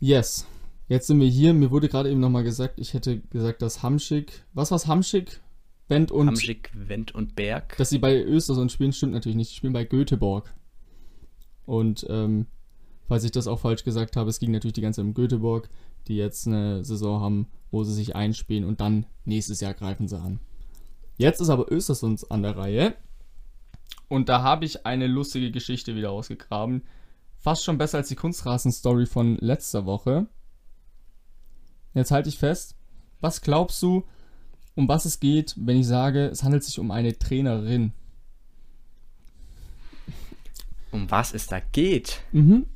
[0.00, 0.46] Yes.
[0.88, 1.54] Jetzt sind wir hier.
[1.54, 4.44] Mir wurde gerade eben nochmal gesagt, ich hätte gesagt, dass Hamschick.
[4.52, 5.40] Was war's Hamschick?
[5.88, 6.26] Wendt und.
[6.26, 7.76] Hamschick, Wendt und Berg.
[7.76, 9.52] Dass sie bei Östersund spielen, stimmt natürlich nicht.
[9.52, 10.54] Die spielen bei Göteborg.
[11.64, 12.46] Und ähm,
[13.08, 15.68] falls ich das auch falsch gesagt habe, es ging natürlich die ganze Zeit um Göteborg,
[16.08, 20.18] die jetzt eine Saison haben, wo sie sich einspielen und dann nächstes Jahr greifen sie
[20.18, 20.40] an.
[21.16, 22.94] Jetzt ist aber Östersund an der Reihe.
[24.08, 26.82] Und da habe ich eine lustige Geschichte wieder ausgegraben.
[27.38, 30.26] Fast schon besser als die Kunstrasen-Story von letzter Woche.
[31.94, 32.76] Jetzt halte ich fest.
[33.20, 34.04] Was glaubst du,
[34.74, 37.92] um was es geht, wenn ich sage, es handelt sich um eine Trainerin?
[40.92, 42.20] Um was es da geht?
[42.32, 42.66] Mhm.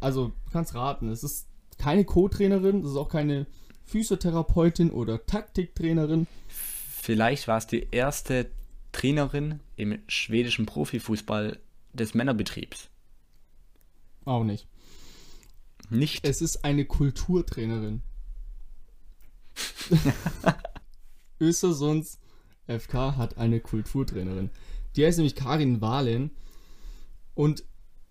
[0.00, 1.10] Also, du kannst raten.
[1.10, 3.46] Es ist keine Co-Trainerin, es ist auch keine
[3.84, 6.26] Physiotherapeutin oder Taktiktrainerin.
[7.02, 8.50] Vielleicht war es die erste
[8.92, 11.58] Trainerin im schwedischen Profifußball
[11.94, 12.90] des Männerbetriebs.
[14.26, 14.66] Auch nicht.
[15.88, 16.26] Nicht?
[16.26, 18.02] Es ist eine Kulturtrainerin.
[21.40, 22.18] Östersunds
[22.66, 24.50] FK hat eine Kulturtrainerin.
[24.94, 26.30] Die heißt nämlich Karin Wahlen.
[27.34, 27.64] Und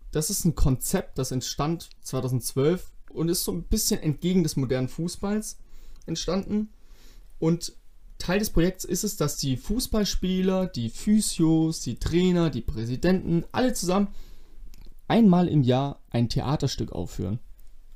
[0.09, 4.89] das ist ein Konzept, das entstand 2012 und ist so ein bisschen entgegen des modernen
[4.89, 5.59] Fußballs
[6.07, 6.69] entstanden.
[7.37, 7.73] Und
[8.19, 13.73] Teil des Projekts ist es, dass die Fußballspieler, die Physios, die Trainer, die Präsidenten, alle
[13.73, 14.09] zusammen
[15.07, 17.39] einmal im Jahr ein Theaterstück aufführen.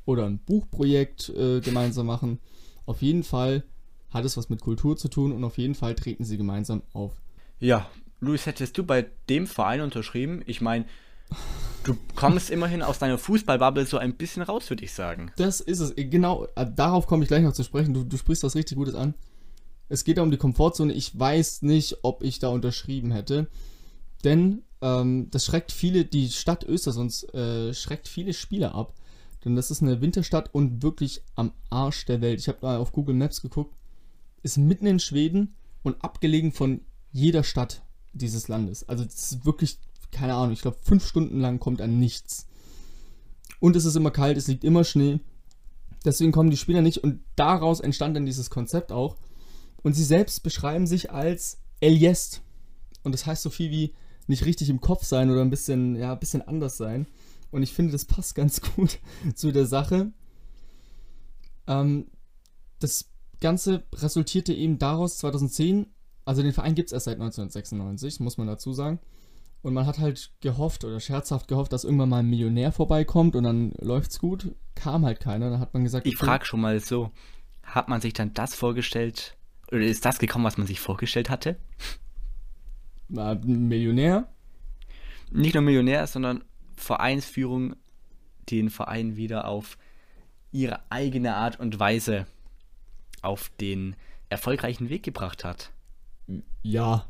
[0.05, 2.39] Oder ein Buchprojekt äh, gemeinsam machen.
[2.85, 3.63] Auf jeden Fall
[4.09, 7.21] hat es was mit Kultur zu tun und auf jeden Fall treten sie gemeinsam auf.
[7.59, 10.41] Ja, Luis, hättest du bei dem Verein unterschrieben?
[10.45, 10.85] Ich meine,
[11.83, 15.31] du kommst immerhin aus deiner Fußballbubble so ein bisschen raus, würde ich sagen.
[15.37, 15.93] Das ist es.
[15.95, 17.93] Genau, äh, darauf komme ich gleich noch zu sprechen.
[17.93, 19.13] Du, du sprichst was richtig Gutes an.
[19.93, 20.91] Es geht da um die Komfortzone.
[20.91, 23.45] Ich weiß nicht, ob ich da unterschrieben hätte.
[24.23, 28.95] Denn ähm, das schreckt viele, die Stadt Östersund äh, schreckt viele Spieler ab.
[29.45, 32.39] Denn das ist eine Winterstadt und wirklich am Arsch der Welt.
[32.39, 33.75] Ich habe mal auf Google Maps geguckt.
[34.41, 35.53] Ist mitten in Schweden
[35.83, 38.89] und abgelegen von jeder Stadt dieses Landes.
[38.89, 39.77] Also das ist wirklich,
[40.09, 42.47] keine Ahnung, ich glaube fünf Stunden lang kommt an nichts.
[43.59, 45.19] Und es ist immer kalt, es liegt immer Schnee.
[46.03, 49.17] Deswegen kommen die Spieler nicht und daraus entstand dann dieses Konzept auch.
[49.83, 52.41] Und sie selbst beschreiben sich als Eliest.
[53.03, 53.93] Und das heißt so viel wie
[54.27, 57.07] nicht richtig im Kopf sein oder ein bisschen, ja, ein bisschen anders sein.
[57.51, 58.99] Und ich finde, das passt ganz gut
[59.35, 60.11] zu der Sache.
[61.67, 62.07] Ähm,
[62.79, 65.87] das Ganze resultierte eben daraus 2010,
[66.25, 68.99] also den Verein gibt es erst seit 1996, muss man dazu sagen.
[69.61, 73.43] Und man hat halt gehofft oder scherzhaft gehofft, dass irgendwann mal ein Millionär vorbeikommt und
[73.43, 74.53] dann läuft's gut.
[74.75, 75.49] Kam halt keiner.
[75.49, 77.11] Dann hat man gesagt, ich frage schon mal so,
[77.63, 79.37] hat man sich dann das vorgestellt,
[79.73, 81.57] oder ist das gekommen, was man sich vorgestellt hatte?
[83.09, 84.27] War Millionär?
[85.31, 86.43] Nicht nur Millionär, sondern
[86.75, 87.75] Vereinsführung,
[88.49, 89.77] den Verein wieder auf
[90.51, 92.27] ihre eigene Art und Weise
[93.21, 93.95] auf den
[94.29, 95.71] erfolgreichen Weg gebracht hat.
[96.61, 97.07] Ja,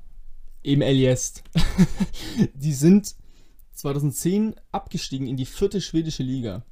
[0.61, 1.43] im Eliest.
[2.53, 3.15] die sind
[3.73, 6.63] 2010 abgestiegen in die vierte schwedische Liga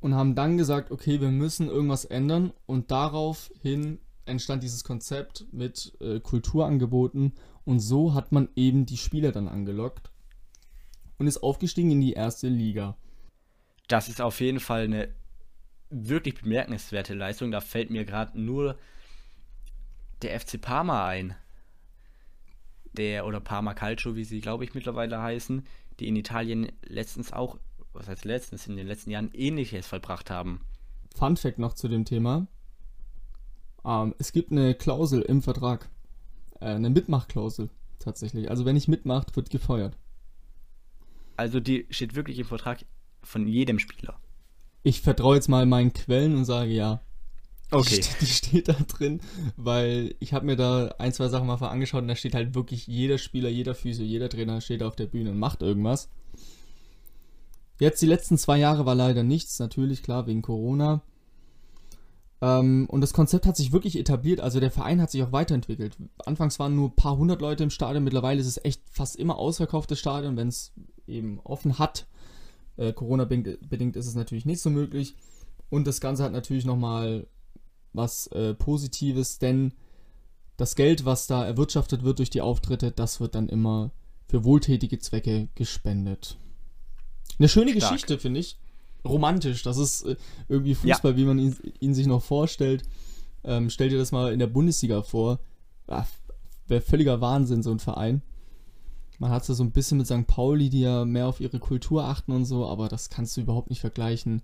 [0.00, 5.96] und haben dann gesagt, okay, wir müssen irgendwas ändern und daraufhin entstand dieses Konzept mit
[6.00, 7.32] äh, Kulturangeboten
[7.64, 10.10] und so hat man eben die Spieler dann angelockt
[11.18, 12.96] und ist aufgestiegen in die erste Liga.
[13.88, 15.14] Das ist auf jeden Fall eine
[15.90, 17.50] wirklich bemerkenswerte Leistung.
[17.50, 18.78] Da fällt mir gerade nur
[20.22, 21.34] der FC Parma ein.
[22.92, 25.66] Der oder Parma Calcio, wie sie glaube ich mittlerweile heißen,
[25.98, 27.58] die in Italien letztens auch,
[27.92, 30.60] was heißt letztens, in den letzten Jahren ähnliches vollbracht haben.
[31.14, 32.46] Fun Fact noch zu dem Thema.
[33.84, 35.88] Ähm, es gibt eine Klausel im Vertrag.
[36.60, 38.50] Äh, eine Mitmachklausel tatsächlich.
[38.50, 39.96] Also wenn ich mitmacht, wird gefeuert.
[41.36, 42.84] Also die steht wirklich im Vertrag
[43.22, 44.18] von jedem Spieler.
[44.82, 47.00] Ich vertraue jetzt mal meinen Quellen und sage ja.
[47.70, 48.00] Okay.
[48.00, 49.20] Die, die steht da drin,
[49.56, 52.86] weil ich habe mir da ein, zwei Sachen mal angeschaut und da steht halt wirklich
[52.86, 56.08] jeder Spieler, jeder Physio, jeder Trainer steht auf der Bühne und macht irgendwas.
[57.80, 61.02] Jetzt die letzten zwei Jahre war leider nichts, natürlich klar wegen Corona.
[62.40, 65.96] Ähm, und das Konzept hat sich wirklich etabliert, also der Verein hat sich auch weiterentwickelt.
[66.24, 69.38] Anfangs waren nur ein paar hundert Leute im Stadion, mittlerweile ist es echt fast immer
[69.38, 70.72] ausverkauftes Stadion, wenn es
[71.06, 72.06] eben offen hat.
[72.76, 75.14] Äh, Corona-bedingt ist es natürlich nicht so möglich.
[75.70, 77.26] Und das Ganze hat natürlich nochmal
[77.92, 79.72] was äh, Positives, denn
[80.56, 83.90] das Geld, was da erwirtschaftet wird durch die Auftritte, das wird dann immer
[84.28, 86.38] für wohltätige Zwecke gespendet.
[87.38, 87.92] Eine schöne Stark.
[87.92, 88.58] Geschichte, finde ich.
[89.04, 89.62] Romantisch.
[89.62, 90.16] Das ist äh,
[90.48, 91.16] irgendwie Fußball, ja.
[91.16, 92.82] wie man ihn, ihn, sich noch vorstellt.
[93.44, 95.40] Ähm, stell dir das mal in der Bundesliga vor.
[95.86, 96.04] Ah,
[96.66, 98.22] Wäre völliger Wahnsinn, so ein Verein.
[99.18, 100.26] Man hat es so ein bisschen mit St.
[100.26, 103.70] Pauli, die ja mehr auf ihre Kultur achten und so, aber das kannst du überhaupt
[103.70, 104.42] nicht vergleichen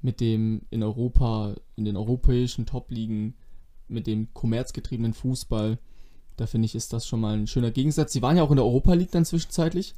[0.00, 3.34] mit dem in Europa, in den europäischen Top-Ligen,
[3.88, 5.78] mit dem kommerzgetriebenen Fußball.
[6.36, 8.12] Da finde ich, ist das schon mal ein schöner Gegensatz.
[8.12, 9.94] Sie waren ja auch in der Europa League dann zwischenzeitlich.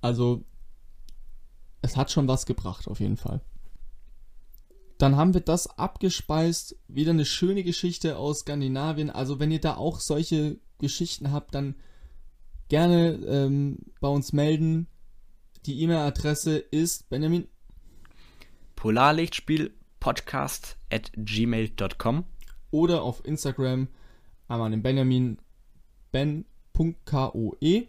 [0.00, 0.44] Also,
[1.82, 3.40] es hat schon was gebracht, auf jeden Fall.
[4.98, 6.76] Dann haben wir das abgespeist.
[6.88, 9.10] Wieder eine schöne Geschichte aus Skandinavien.
[9.10, 11.74] Also, wenn ihr da auch solche Geschichten habt, dann
[12.68, 14.86] gerne ähm, bei uns melden.
[15.66, 17.46] Die E-Mail-Adresse ist Benjamin.
[18.76, 22.24] Polarlichtspiel-podcast at gmail.com
[22.70, 23.88] Oder auf Instagram
[24.48, 25.38] einmal den Benjamin
[26.12, 27.88] ben.koe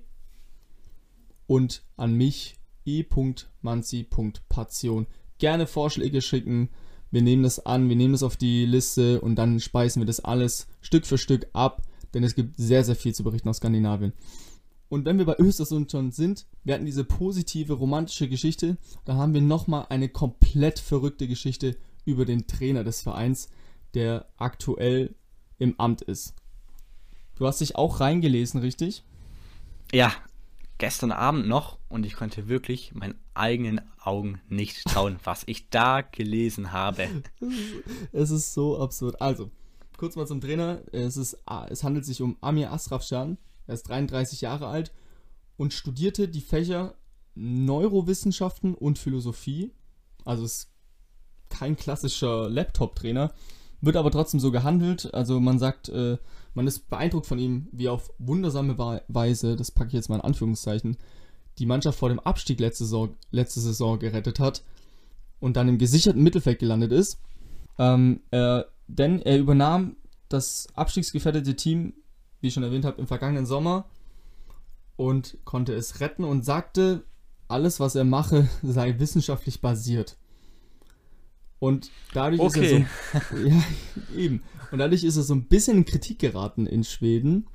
[1.45, 2.56] und an mich
[2.87, 5.07] e.manzi.passion.
[5.37, 6.69] Gerne Vorschläge schicken.
[7.11, 10.19] Wir nehmen das an, wir nehmen das auf die Liste und dann speisen wir das
[10.19, 11.83] alles Stück für Stück ab,
[12.13, 14.13] denn es gibt sehr, sehr viel zu berichten aus Skandinavien.
[14.89, 19.33] Und wenn wir bei Östersund schon sind, wir hatten diese positive romantische Geschichte, da haben
[19.33, 21.75] wir nochmal eine komplett verrückte Geschichte
[22.05, 23.49] über den Trainer des Vereins,
[23.93, 25.13] der aktuell
[25.59, 26.33] im Amt ist.
[27.35, 29.03] Du hast dich auch reingelesen, richtig?
[29.91, 30.11] Ja,
[30.77, 36.01] gestern Abend noch und ich konnte wirklich meinen eigenen Augen nicht trauen, was ich da
[36.01, 37.07] gelesen habe.
[38.11, 39.21] Es ist so absurd.
[39.21, 39.51] Also,
[39.97, 40.81] kurz mal zum Trainer.
[40.91, 41.37] Es, ist,
[41.69, 43.37] es handelt sich um Amir Asrafshan.
[43.65, 44.93] Er ist 33 Jahre alt
[45.57, 46.95] und studierte die Fächer
[47.35, 49.71] Neurowissenschaften und Philosophie.
[50.25, 50.71] Also ist
[51.49, 53.33] kein klassischer Laptop-Trainer,
[53.87, 55.11] wird aber trotzdem so gehandelt.
[55.15, 56.17] Also man sagt, äh,
[56.53, 58.77] man ist beeindruckt von ihm, wie auf wundersame
[59.07, 60.97] Weise, das packe ich jetzt mal in Anführungszeichen,
[61.57, 64.63] die Mannschaft vor dem Abstieg letzte Saison, letzte Saison gerettet hat
[65.39, 67.19] und dann im gesicherten Mittelfeld gelandet ist.
[67.79, 69.95] Ähm, er, denn er übernahm
[70.29, 71.93] das abstiegsgefährdete Team,
[72.41, 73.85] wie ich schon erwähnt habe, im vergangenen Sommer
[74.95, 77.03] und konnte es retten und sagte,
[77.47, 80.17] alles, was er mache, sei wissenschaftlich basiert.
[81.59, 82.85] Und dadurch okay.
[82.85, 83.63] ist er so, ja,
[84.15, 84.43] eben.
[84.71, 87.47] Und dadurch ist er so ein bisschen in Kritik geraten in Schweden.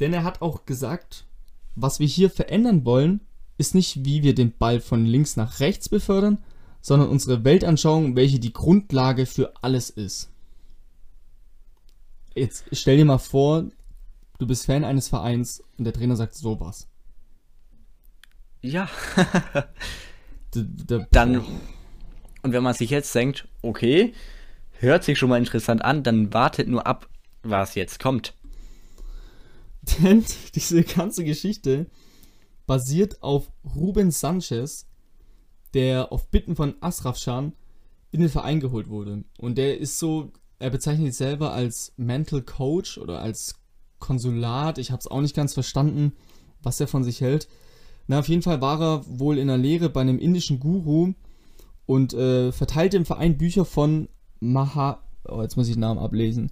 [0.00, 1.26] Denn er hat auch gesagt,
[1.74, 3.20] was wir hier verändern wollen,
[3.58, 6.38] ist nicht, wie wir den Ball von links nach rechts befördern,
[6.80, 10.30] sondern unsere Weltanschauung, welche die Grundlage für alles ist.
[12.34, 13.66] Jetzt stell dir mal vor,
[14.38, 16.88] du bist Fan eines Vereins und der Trainer sagt sowas.
[18.62, 18.88] Ja.
[21.10, 21.44] Dann
[22.42, 24.14] und wenn man sich jetzt denkt, okay,
[24.78, 27.08] hört sich schon mal interessant an, dann wartet nur ab,
[27.42, 28.34] was jetzt kommt.
[29.82, 30.24] Denn
[30.54, 31.86] diese ganze Geschichte
[32.66, 34.86] basiert auf Ruben Sanchez,
[35.74, 37.52] der auf Bitten von Asraf Shan
[38.10, 39.24] in den Verein geholt wurde.
[39.38, 43.56] Und der ist so, er bezeichnet sich selber als Mental Coach oder als
[43.98, 44.78] Konsulat.
[44.78, 46.12] Ich habe es auch nicht ganz verstanden,
[46.62, 47.48] was er von sich hält.
[48.06, 51.14] Na, auf jeden Fall war er wohl in der Lehre bei einem indischen Guru,
[51.86, 54.08] und äh, verteilt im Verein Bücher von
[54.40, 55.02] Maha.
[55.24, 56.50] Oh, jetzt muss ich den Namen ablesen.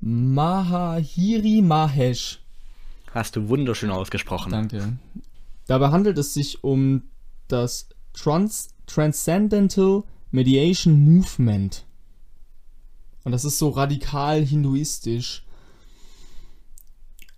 [0.00, 2.40] Mahahiri Mahesh.
[3.12, 4.50] Hast du wunderschön ausgesprochen.
[4.50, 4.98] Danke.
[5.66, 7.02] Dabei handelt es sich um
[7.48, 10.02] das Trans Transcendental
[10.32, 11.84] Mediation Movement.
[13.24, 15.44] Und das ist so radikal hinduistisch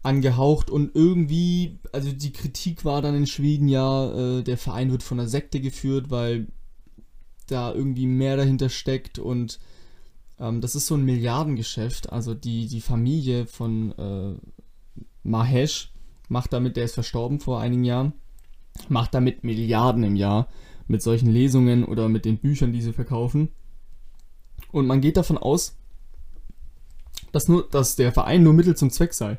[0.02, 5.02] angehaucht und irgendwie, also die Kritik war dann in Schweden ja, äh, der Verein wird
[5.02, 6.46] von einer Sekte geführt, weil
[7.46, 9.58] da irgendwie mehr dahinter steckt und
[10.38, 12.12] ähm, das ist so ein Milliardengeschäft.
[12.12, 14.34] Also die, die Familie von äh,
[15.22, 15.92] Mahesh
[16.28, 18.12] macht damit, der ist verstorben vor einigen Jahren,
[18.88, 20.48] macht damit Milliarden im Jahr
[20.86, 23.48] mit solchen Lesungen oder mit den Büchern, die sie verkaufen.
[24.72, 25.76] Und man geht davon aus,
[27.32, 29.38] dass, nur, dass der Verein nur Mittel zum Zweck sei.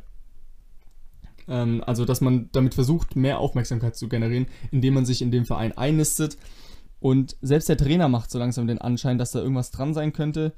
[1.48, 5.46] Ähm, also, dass man damit versucht, mehr Aufmerksamkeit zu generieren, indem man sich in dem
[5.46, 6.38] Verein einnistet
[7.00, 10.54] und selbst der Trainer macht so langsam den Anschein, dass da irgendwas dran sein könnte,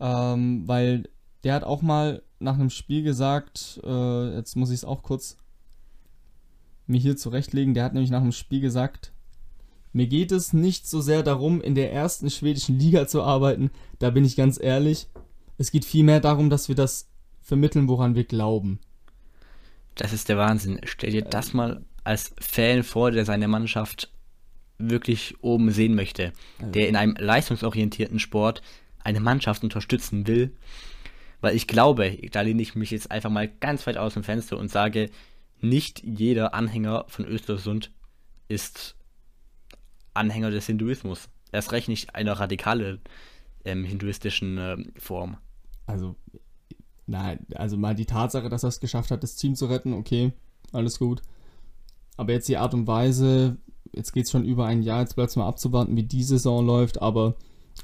[0.00, 1.08] ähm, weil
[1.44, 5.38] der hat auch mal nach einem Spiel gesagt, äh, jetzt muss ich es auch kurz
[6.86, 9.12] mir hier zurechtlegen, der hat nämlich nach einem Spiel gesagt,
[9.92, 14.10] mir geht es nicht so sehr darum, in der ersten schwedischen Liga zu arbeiten, da
[14.10, 15.08] bin ich ganz ehrlich.
[15.56, 17.10] Es geht vielmehr darum, dass wir das
[17.40, 18.78] vermitteln, woran wir glauben.
[19.94, 20.80] Das ist der Wahnsinn.
[20.84, 24.12] Stell dir das mal als Fan vor, der seine Mannschaft
[24.78, 28.62] wirklich oben sehen möchte, der in einem leistungsorientierten Sport
[29.02, 30.54] eine Mannschaft unterstützen will.
[31.40, 34.56] Weil ich glaube, da lehne ich mich jetzt einfach mal ganz weit aus dem Fenster
[34.56, 35.10] und sage,
[35.60, 37.92] nicht jeder Anhänger von Östersund
[38.48, 38.96] ist
[40.14, 41.28] Anhänger des Hinduismus.
[41.52, 43.00] Erst recht nicht einer radikalen
[43.64, 45.36] ähm, hinduistischen äh, Form.
[45.86, 46.16] Also,
[47.06, 50.32] nein, also mal die Tatsache, dass er es geschafft hat, das Team zu retten, okay,
[50.72, 51.22] alles gut.
[52.16, 53.56] Aber jetzt die Art und Weise,
[53.92, 56.64] jetzt geht es schon über ein Jahr, jetzt bleibt es mal abzuwarten, wie die Saison
[56.64, 57.36] läuft, aber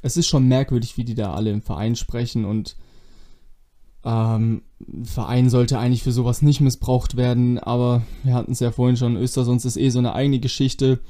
[0.02, 2.76] es ist schon merkwürdig, wie die da alle im Verein sprechen und
[4.06, 8.70] Ähm, ein Verein sollte eigentlich für sowas nicht missbraucht werden, aber wir hatten es ja
[8.70, 11.00] vorhin schon, Östersund ist eh so eine eigene Geschichte,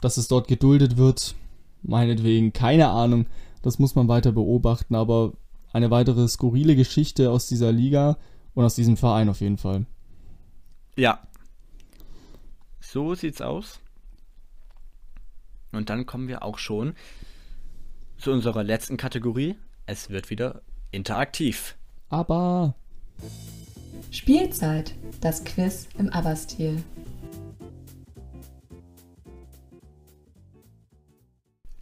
[0.00, 1.36] dass es dort geduldet wird.
[1.82, 3.26] Meinetwegen, keine Ahnung,
[3.62, 5.34] das muss man weiter beobachten, aber
[5.72, 8.18] eine weitere skurrile Geschichte aus dieser Liga
[8.54, 9.86] und aus diesem Verein auf jeden Fall.
[10.96, 11.20] Ja.
[12.80, 13.78] So sieht's aus.
[15.72, 16.94] Und dann kommen wir auch schon
[18.18, 19.56] zu unserer letzten Kategorie.
[19.86, 21.76] Es wird wieder interaktiv.
[22.08, 22.74] Aber
[24.10, 26.82] Spielzeit, das Quiz im Aber-Stil.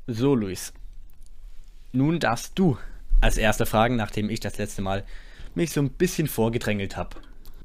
[0.07, 0.73] So, Luis.
[1.93, 2.77] Nun darfst du
[3.21, 5.05] als erste fragen, nachdem ich das letzte Mal
[5.55, 7.17] mich so ein bisschen vorgedrängelt habe.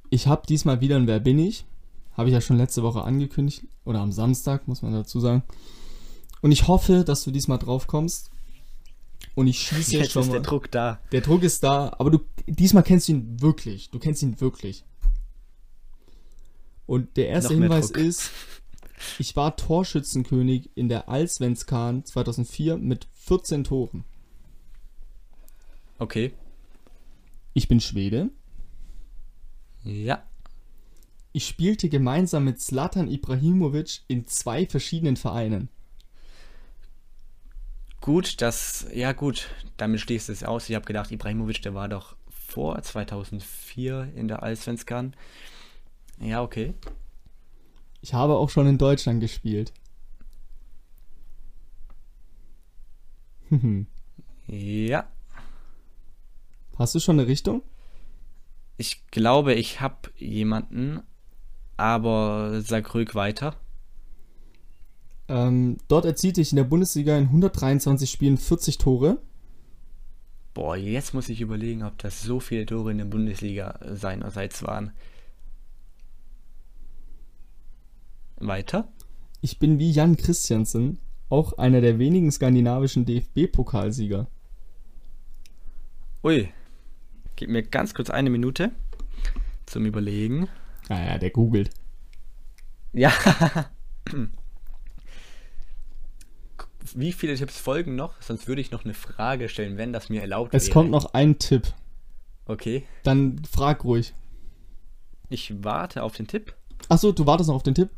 [0.09, 1.65] ich habe diesmal wieder ein Wer bin ich?
[2.17, 3.63] Habe ich ja schon letzte Woche angekündigt.
[3.86, 5.43] Oder am Samstag, muss man dazu sagen.
[6.43, 8.29] Und ich hoffe, dass du diesmal drauf kommst.
[9.33, 10.33] Und ich schieße jetzt Jetzt schon ist mal.
[10.33, 10.99] der Druck da.
[11.13, 13.89] Der Druck ist da, aber du diesmal kennst du ihn wirklich.
[13.91, 14.83] Du kennst ihn wirklich.
[16.85, 18.31] Und der erste Noch Hinweis ist,
[19.19, 24.03] ich war Torschützenkönig in der Allsvenskan 2004 mit 14 Toren.
[25.97, 26.33] Okay.
[27.53, 28.31] Ich bin Schwede.
[29.85, 30.23] Ja.
[31.31, 35.69] Ich spielte gemeinsam mit Zlatan Ibrahimovic in zwei verschiedenen Vereinen.
[38.04, 39.47] Gut, das, ja gut,
[39.78, 40.68] damit schließt es aus.
[40.68, 45.16] Ich habe gedacht, Ibrahimovic, der war doch vor 2004 in der Allsvenskan.
[46.20, 46.74] Ja, okay.
[48.01, 49.72] Ich habe auch schon in Deutschland gespielt.
[54.45, 55.08] Ja,
[56.78, 57.62] Hast du schon eine Richtung?
[58.78, 61.01] ich glaube, ich habe jemanden,
[61.78, 63.56] aber sag ruhig weiter.
[65.34, 69.17] Ähm, dort erzielte ich in der Bundesliga in 123 Spielen 40 Tore.
[70.53, 74.91] Boah, jetzt muss ich überlegen, ob das so viele Tore in der Bundesliga seinerseits waren.
[78.36, 78.88] Weiter?
[79.41, 84.27] Ich bin wie Jan Christiansen auch einer der wenigen skandinavischen DFB-Pokalsieger.
[86.23, 86.47] Ui,
[87.36, 88.71] gib mir ganz kurz eine Minute
[89.65, 90.47] zum Überlegen.
[90.89, 91.71] Naja, der googelt.
[92.91, 93.11] Ja.
[96.95, 98.21] Wie viele Tipps folgen noch?
[98.21, 100.73] Sonst würde ich noch eine Frage stellen, wenn das mir erlaubt Es wäre.
[100.73, 101.73] kommt noch ein Tipp.
[102.45, 102.86] Okay.
[103.03, 104.13] Dann frag ruhig.
[105.29, 106.53] Ich warte auf den Tipp.
[106.89, 107.89] Achso, du wartest noch auf den Tipp.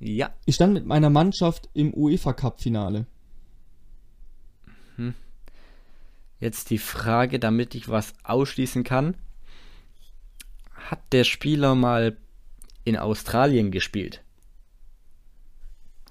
[0.00, 0.32] Ja.
[0.46, 3.06] Ich stand mit meiner Mannschaft im UEFA Cup Finale.
[6.40, 9.14] Jetzt die Frage, damit ich was ausschließen kann.
[10.74, 12.16] Hat der Spieler mal
[12.82, 14.24] in Australien gespielt?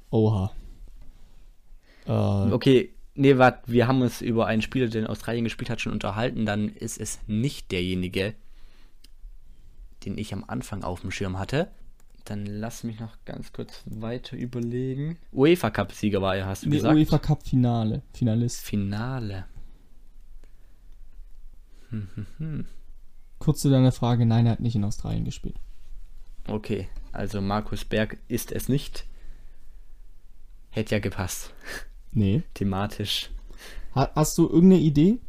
[0.10, 0.54] Oha.
[2.06, 5.82] Äh, Okay, nee, warte, wir haben uns über einen Spieler, der in Australien gespielt hat,
[5.82, 6.46] schon unterhalten.
[6.46, 8.36] Dann ist es nicht derjenige,
[10.06, 11.70] den ich am Anfang auf dem Schirm hatte.
[12.26, 15.18] Dann lass mich noch ganz kurz weiter überlegen.
[15.32, 16.96] UEFA Cup-Sieger war er, hast du nee, gesagt?
[16.96, 18.04] UEFA Cup Finale.
[18.14, 18.62] Finalist.
[18.62, 19.46] Finale.
[23.40, 25.56] Kurz zu deiner Frage, nein, er hat nicht in Australien gespielt.
[26.48, 29.06] Okay, also Markus Berg ist es nicht.
[30.70, 31.54] Hätte ja gepasst.
[32.12, 32.44] Nee.
[32.54, 33.30] Thematisch.
[33.96, 35.20] Ha hast du irgendeine Idee?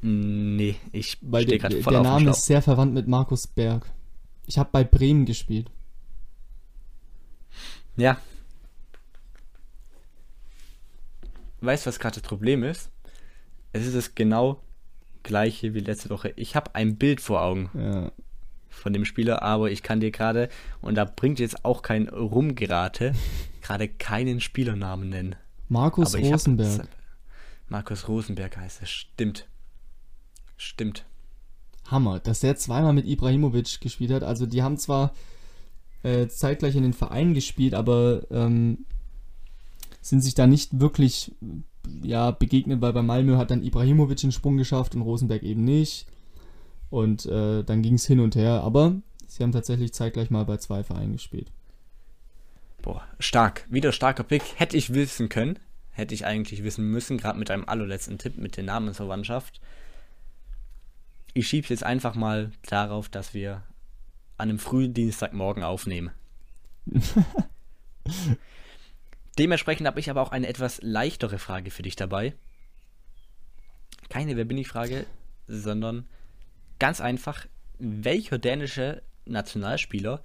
[0.00, 3.46] Nee, ich Weil stehe der, gerade voll der auf Name ist sehr verwandt mit Markus
[3.46, 3.90] Berg.
[4.46, 5.70] Ich habe bei Bremen gespielt.
[7.96, 8.16] Ja.
[11.60, 12.90] Weißt du, was gerade das Problem ist?
[13.72, 14.60] Es ist das genau
[15.22, 16.32] gleiche wie letzte Woche.
[16.34, 18.10] Ich habe ein Bild vor Augen Ja.
[18.72, 20.48] Von dem Spieler, aber ich kann dir gerade,
[20.80, 23.12] und da bringt jetzt auch kein Rumgerate,
[23.62, 25.36] gerade keinen Spielernamen nennen.
[25.68, 26.88] Markus Aber ich hab- Rosenberg.
[27.68, 28.90] Markus Rosenberg heißt es.
[28.90, 29.46] Stimmt.
[30.56, 31.04] Stimmt.
[31.86, 34.22] Hammer, dass der zweimal mit Ibrahimovic gespielt hat.
[34.22, 35.14] Also die haben zwar
[36.02, 38.84] äh, zeitgleich in den Vereinen gespielt, aber ähm,
[40.00, 41.32] sind sich da nicht wirklich
[42.02, 46.06] ja, begegnet, weil bei Malmö hat dann Ibrahimovic den Sprung geschafft und Rosenberg eben nicht.
[46.92, 50.58] Und äh, dann ging es hin und her, aber sie haben tatsächlich zeitgleich mal bei
[50.58, 51.50] zwei Vereinen gespielt.
[52.82, 53.66] Boah, stark.
[53.70, 54.42] Wieder starker Pick.
[54.56, 55.58] Hätte ich wissen können.
[55.92, 59.62] Hätte ich eigentlich wissen müssen, gerade mit einem allerletzten Tipp mit der Namensverwandtschaft.
[61.32, 63.62] Ich schiebe jetzt einfach mal darauf, dass wir
[64.36, 66.10] an einem frühen Dienstagmorgen aufnehmen.
[69.38, 72.34] Dementsprechend habe ich aber auch eine etwas leichtere Frage für dich dabei.
[74.10, 75.06] Keine Wer bin ich Frage,
[75.48, 76.06] sondern
[76.82, 77.46] ganz einfach,
[77.78, 80.20] welcher dänische Nationalspieler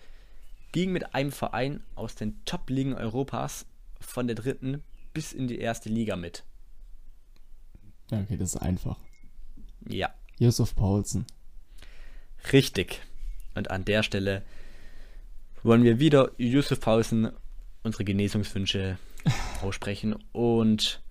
[0.71, 3.67] ging mit einem Verein aus den Top-Ligen Europas
[3.99, 4.81] von der dritten
[5.13, 6.45] bis in die erste Liga mit?
[8.09, 8.97] Ja, okay, das ist einfach.
[9.87, 11.27] Ja, Yusuf Paulsen.
[12.51, 13.03] Richtig.
[13.53, 14.41] Und an der Stelle
[15.61, 17.33] wollen wir wieder Yusuf Paulsen
[17.83, 18.97] unsere Genesungswünsche
[19.61, 21.03] aussprechen und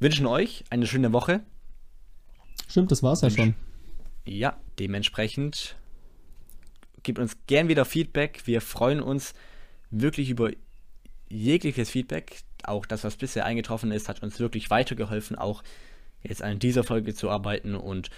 [0.00, 1.40] wünschen euch eine schöne Woche.
[2.68, 3.54] Stimmt, das war's ja schon.
[4.24, 5.76] Ja, dementsprechend
[7.02, 8.42] gebt uns gern wieder Feedback.
[8.46, 9.34] Wir freuen uns
[9.90, 10.50] wirklich über
[11.28, 12.42] jegliches Feedback.
[12.64, 15.62] Auch das, was bisher eingetroffen ist, hat uns wirklich weitergeholfen, auch
[16.22, 17.74] jetzt an dieser Folge zu arbeiten.
[17.74, 18.10] Und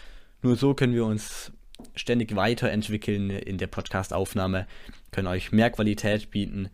[0.42, 1.52] nur so können wir uns
[1.94, 4.66] ständig weiterentwickeln in der Podcast-Aufnahme,
[5.10, 6.68] können euch mehr Qualität bieten.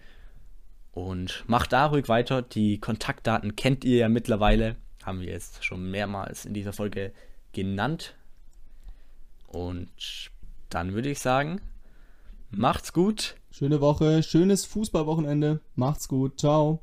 [0.93, 2.43] Und macht da ruhig weiter.
[2.43, 4.75] Die Kontaktdaten kennt ihr ja mittlerweile.
[5.05, 7.13] Haben wir jetzt schon mehrmals in dieser Folge
[7.53, 8.17] genannt.
[9.51, 10.31] Und
[10.69, 11.61] dann würde ich sagen,
[12.51, 13.37] macht's gut.
[13.51, 15.61] Schöne Woche, schönes Fußballwochenende.
[15.75, 16.39] Macht's gut.
[16.39, 16.83] Ciao.